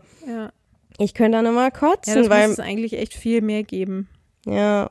[0.98, 4.08] ich könnte dann immer kotzen, ja, das weil es eigentlich echt viel mehr geben.
[4.46, 4.90] Ja,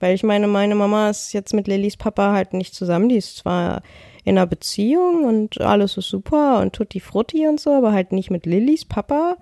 [0.00, 3.08] weil ich meine, meine Mama ist jetzt mit Lillys Papa halt nicht zusammen.
[3.08, 3.82] Die ist zwar
[4.24, 8.12] in einer Beziehung und alles ist super und tut die Frutti und so, aber halt
[8.12, 9.36] nicht mit Lillys Papa.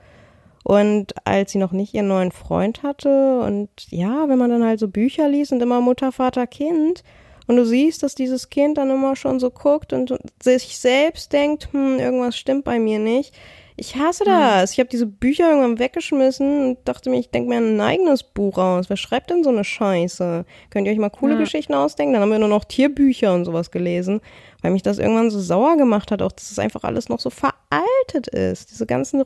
[0.69, 4.79] Und als sie noch nicht ihren neuen Freund hatte und ja, wenn man dann halt
[4.79, 7.03] so Bücher liest und immer Mutter, Vater, Kind
[7.47, 11.73] und du siehst, dass dieses Kind dann immer schon so guckt und sich selbst denkt,
[11.73, 13.35] hm, irgendwas stimmt bei mir nicht.
[13.77, 14.73] Ich hasse das.
[14.73, 18.59] Ich habe diese Bücher irgendwann weggeschmissen und dachte mir, ich denke mir ein eigenes Buch
[18.59, 18.91] aus.
[18.91, 20.45] Wer schreibt denn so eine Scheiße?
[20.69, 21.39] Könnt ihr euch mal coole Ja.
[21.39, 22.13] Geschichten ausdenken?
[22.13, 24.21] Dann haben wir nur noch Tierbücher und sowas gelesen,
[24.61, 27.31] weil mich das irgendwann so sauer gemacht hat, auch dass es einfach alles noch so
[27.31, 28.71] veraltet ist.
[28.73, 29.23] Diese ganzen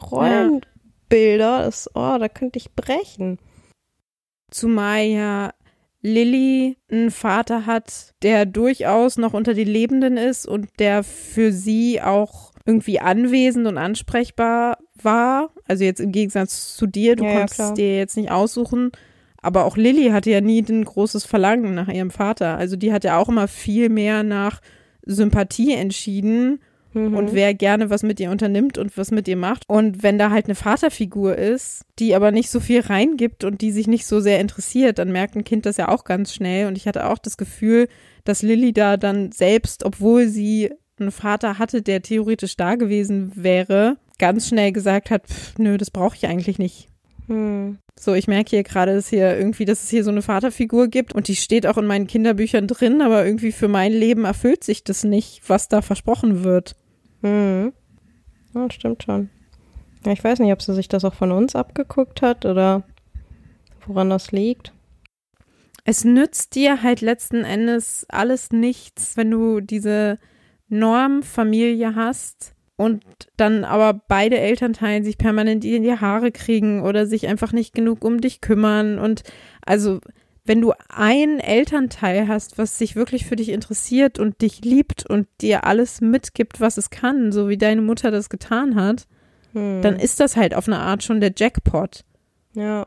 [1.12, 3.38] Rollenbilder, das, oh, da könnte ich brechen.
[4.50, 5.52] Zumal ja
[6.00, 12.00] Lilly einen Vater hat, der durchaus noch unter die Lebenden ist und der für sie
[12.02, 15.50] auch irgendwie anwesend und ansprechbar war.
[15.66, 17.74] Also jetzt im Gegensatz zu dir, du Ja, ja, konntest klar.
[17.74, 18.90] dir jetzt nicht aussuchen.
[19.40, 22.56] Aber auch Lilly hatte ja nie ein großes Verlangen nach ihrem Vater.
[22.56, 24.60] Also die hat ja auch immer viel mehr nach
[25.04, 26.60] Sympathie entschieden
[26.94, 27.14] Mhm.
[27.14, 29.64] und wer gerne was mit ihr unternimmt und was mit ihr macht.
[29.68, 33.72] Und wenn da halt eine Vaterfigur ist, die aber nicht so viel reingibt und die
[33.72, 36.66] sich nicht so sehr interessiert, dann merkt ein Kind das ja auch ganz schnell.
[36.66, 37.88] Und ich hatte auch das Gefühl,
[38.24, 40.70] dass Lilly da dann selbst, obwohl sie
[41.00, 45.90] einen Vater hatte, der theoretisch da gewesen wäre, ganz schnell gesagt hat, pff, nö, das
[45.90, 46.88] brauche ich eigentlich nicht.
[47.26, 47.78] Hm.
[47.98, 51.14] So, ich merke hier gerade, dass hier irgendwie, dass es hier so eine Vaterfigur gibt
[51.14, 54.82] und die steht auch in meinen Kinderbüchern drin, aber irgendwie für mein Leben erfüllt sich
[54.84, 56.74] das nicht, was da versprochen wird.
[57.22, 57.72] Hm.
[58.54, 59.30] Ja, stimmt schon.
[60.04, 62.82] Ich weiß nicht, ob sie sich das auch von uns abgeguckt hat oder
[63.86, 64.72] woran das liegt.
[65.84, 70.18] Es nützt dir halt letzten Endes alles nichts, wenn du diese
[70.68, 73.04] Normfamilie hast und
[73.36, 78.04] dann aber beide Elternteile sich permanent in die Haare kriegen oder sich einfach nicht genug
[78.04, 78.98] um dich kümmern.
[78.98, 79.22] Und
[79.64, 80.00] also,
[80.44, 85.28] wenn du einen Elternteil hast, was sich wirklich für dich interessiert und dich liebt und
[85.40, 89.06] dir alles mitgibt, was es kann, so wie deine Mutter das getan hat,
[89.52, 89.82] Hm.
[89.82, 92.04] dann ist das halt auf eine Art schon der Jackpot.
[92.54, 92.86] Ja.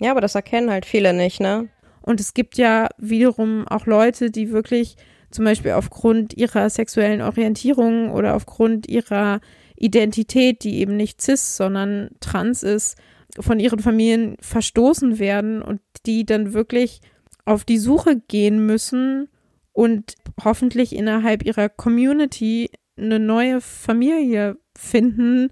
[0.00, 1.68] Ja, aber das erkennen halt viele nicht, ne?
[2.02, 4.96] Und es gibt ja wiederum auch Leute, die wirklich
[5.30, 9.40] zum Beispiel aufgrund ihrer sexuellen Orientierung oder aufgrund ihrer
[9.76, 12.96] Identität, die eben nicht cis, sondern trans ist,
[13.40, 17.00] von ihren Familien verstoßen werden und die dann wirklich
[17.44, 19.28] auf die Suche gehen müssen
[19.72, 25.50] und hoffentlich innerhalb ihrer Community eine neue Familie finden,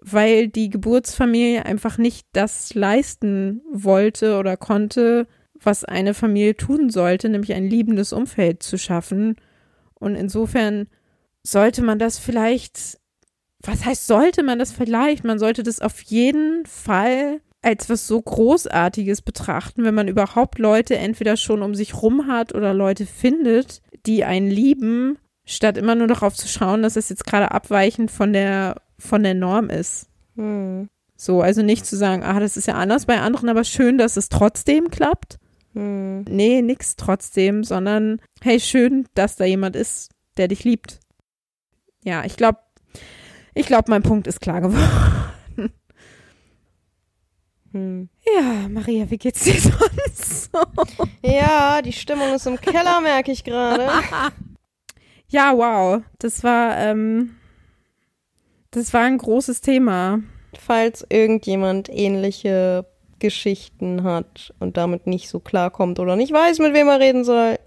[0.00, 7.28] weil die Geburtsfamilie einfach nicht das leisten wollte oder konnte, was eine Familie tun sollte,
[7.28, 9.36] nämlich ein liebendes Umfeld zu schaffen.
[9.94, 10.86] Und insofern
[11.42, 12.98] sollte man das vielleicht,
[13.60, 15.24] was heißt sollte man das vielleicht?
[15.24, 20.96] Man sollte das auf jeden Fall als was so Großartiges betrachten, wenn man überhaupt Leute
[20.96, 26.06] entweder schon um sich rum hat oder Leute findet, die einen lieben, statt immer nur
[26.06, 30.08] darauf zu schauen, dass es jetzt gerade abweichend von der, von der Norm ist.
[30.36, 30.88] Hm.
[31.14, 34.16] So, also nicht zu sagen, ah, das ist ja anders bei anderen, aber schön, dass
[34.16, 35.36] es trotzdem klappt.
[35.74, 36.22] Hm.
[36.22, 41.00] Nee, nix trotzdem, sondern hey, schön, dass da jemand ist, der dich liebt.
[42.02, 42.60] Ja, ich glaube,
[43.52, 45.17] ich glaube, mein Punkt ist klar geworden.
[47.72, 48.08] Hm.
[48.24, 50.58] Ja, Maria, wie geht's dir sonst so?
[51.22, 53.88] Ja, die Stimmung ist im Keller, merke ich gerade.
[55.30, 57.36] Ja, wow, das war, ähm,
[58.70, 60.20] das war ein großes Thema.
[60.58, 62.86] Falls irgendjemand ähnliche
[63.18, 67.58] Geschichten hat und damit nicht so klarkommt oder nicht weiß, mit wem er reden soll,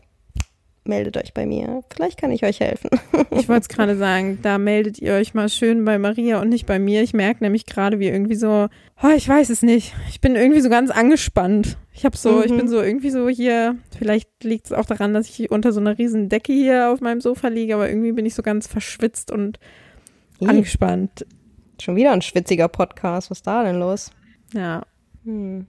[0.84, 1.84] meldet euch bei mir.
[1.94, 2.90] Vielleicht kann ich euch helfen.
[3.32, 6.66] Ich wollte es gerade sagen, da meldet ihr euch mal schön bei Maria und nicht
[6.66, 7.02] bei mir.
[7.04, 8.68] Ich merke nämlich gerade, wie irgendwie so,
[9.04, 9.94] oh, ich weiß es nicht.
[10.10, 11.78] Ich bin irgendwie so ganz angespannt.
[11.94, 12.44] Ich habe so, Mhm.
[12.46, 15.80] ich bin so irgendwie so hier, vielleicht liegt es auch daran, dass ich unter so
[15.80, 19.30] einer riesen Decke hier auf meinem Sofa liege, aber irgendwie bin ich so ganz verschwitzt
[19.32, 19.60] und
[20.46, 21.26] angespannt.
[21.82, 23.30] Schon wieder ein schwitziger Podcast.
[23.30, 24.12] Was ist da denn los?
[24.54, 24.84] Ja.
[25.26, 25.68] Hm.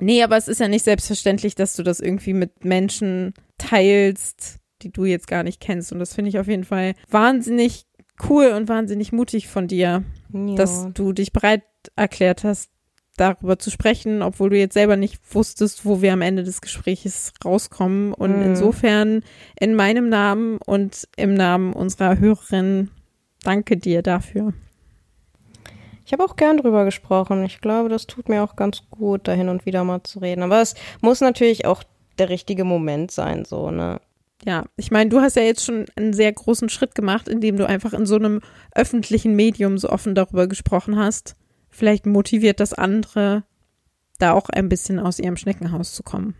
[0.00, 3.34] Nee, aber es ist ja nicht selbstverständlich, dass du das irgendwie mit Menschen
[3.68, 5.92] teilst, die du jetzt gar nicht kennst.
[5.92, 7.86] Und das finde ich auf jeden Fall wahnsinnig
[8.28, 10.04] cool und wahnsinnig mutig von dir.
[10.34, 10.54] Ja.
[10.54, 11.62] dass du dich bereit
[11.94, 12.70] erklärt hast,
[13.18, 17.34] darüber zu sprechen, obwohl du jetzt selber nicht wusstest, wo wir am Ende des Gesprächs
[17.44, 18.14] rauskommen.
[18.14, 18.42] Und Mhm.
[18.42, 19.22] insofern
[19.60, 22.90] in meinem Namen und im Namen unserer Hörerin
[23.42, 24.54] danke dir dafür.
[26.06, 27.44] Ich habe auch gern drüber gesprochen.
[27.44, 30.42] Ich glaube, das tut mir auch ganz gut, da hin und wieder mal zu reden.
[30.42, 31.84] Aber es muss natürlich auch
[32.18, 34.00] der richtige Moment sein, so, ne?
[34.44, 37.68] Ja, ich meine, du hast ja jetzt schon einen sehr großen Schritt gemacht, indem du
[37.68, 38.40] einfach in so einem
[38.74, 41.36] öffentlichen Medium so offen darüber gesprochen hast.
[41.70, 43.44] Vielleicht motiviert das andere,
[44.18, 46.34] da auch ein bisschen aus ihrem Schneckenhaus zu kommen.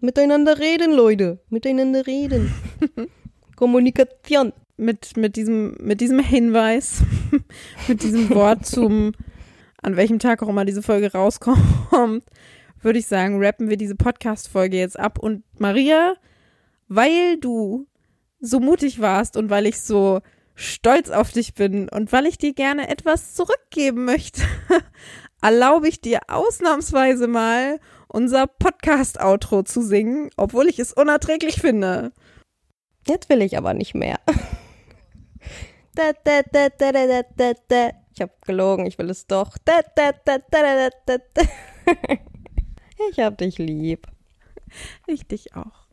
[0.00, 1.38] Miteinander reden, Leute.
[1.50, 2.52] Miteinander reden.
[3.56, 4.52] Kommunikation.
[4.76, 7.04] mit, mit, diesem, mit diesem Hinweis,
[7.88, 9.12] mit diesem Wort zum,
[9.82, 12.24] an welchem Tag auch immer diese Folge rauskommt,
[12.82, 15.18] würde ich sagen, rappen wir diese Podcast-Folge jetzt ab.
[15.18, 16.14] Und Maria,
[16.88, 17.86] weil du
[18.40, 20.20] so mutig warst und weil ich so
[20.54, 24.42] stolz auf dich bin und weil ich dir gerne etwas zurückgeben möchte,
[25.42, 32.12] erlaube ich dir ausnahmsweise mal unser Podcast-Outro zu singen, obwohl ich es unerträglich finde.
[33.06, 34.18] Jetzt will ich aber nicht mehr.
[38.14, 39.56] Ich habe gelogen, ich will es doch.
[43.08, 44.06] Ich hab dich lieb.
[45.06, 45.86] Ich dich auch.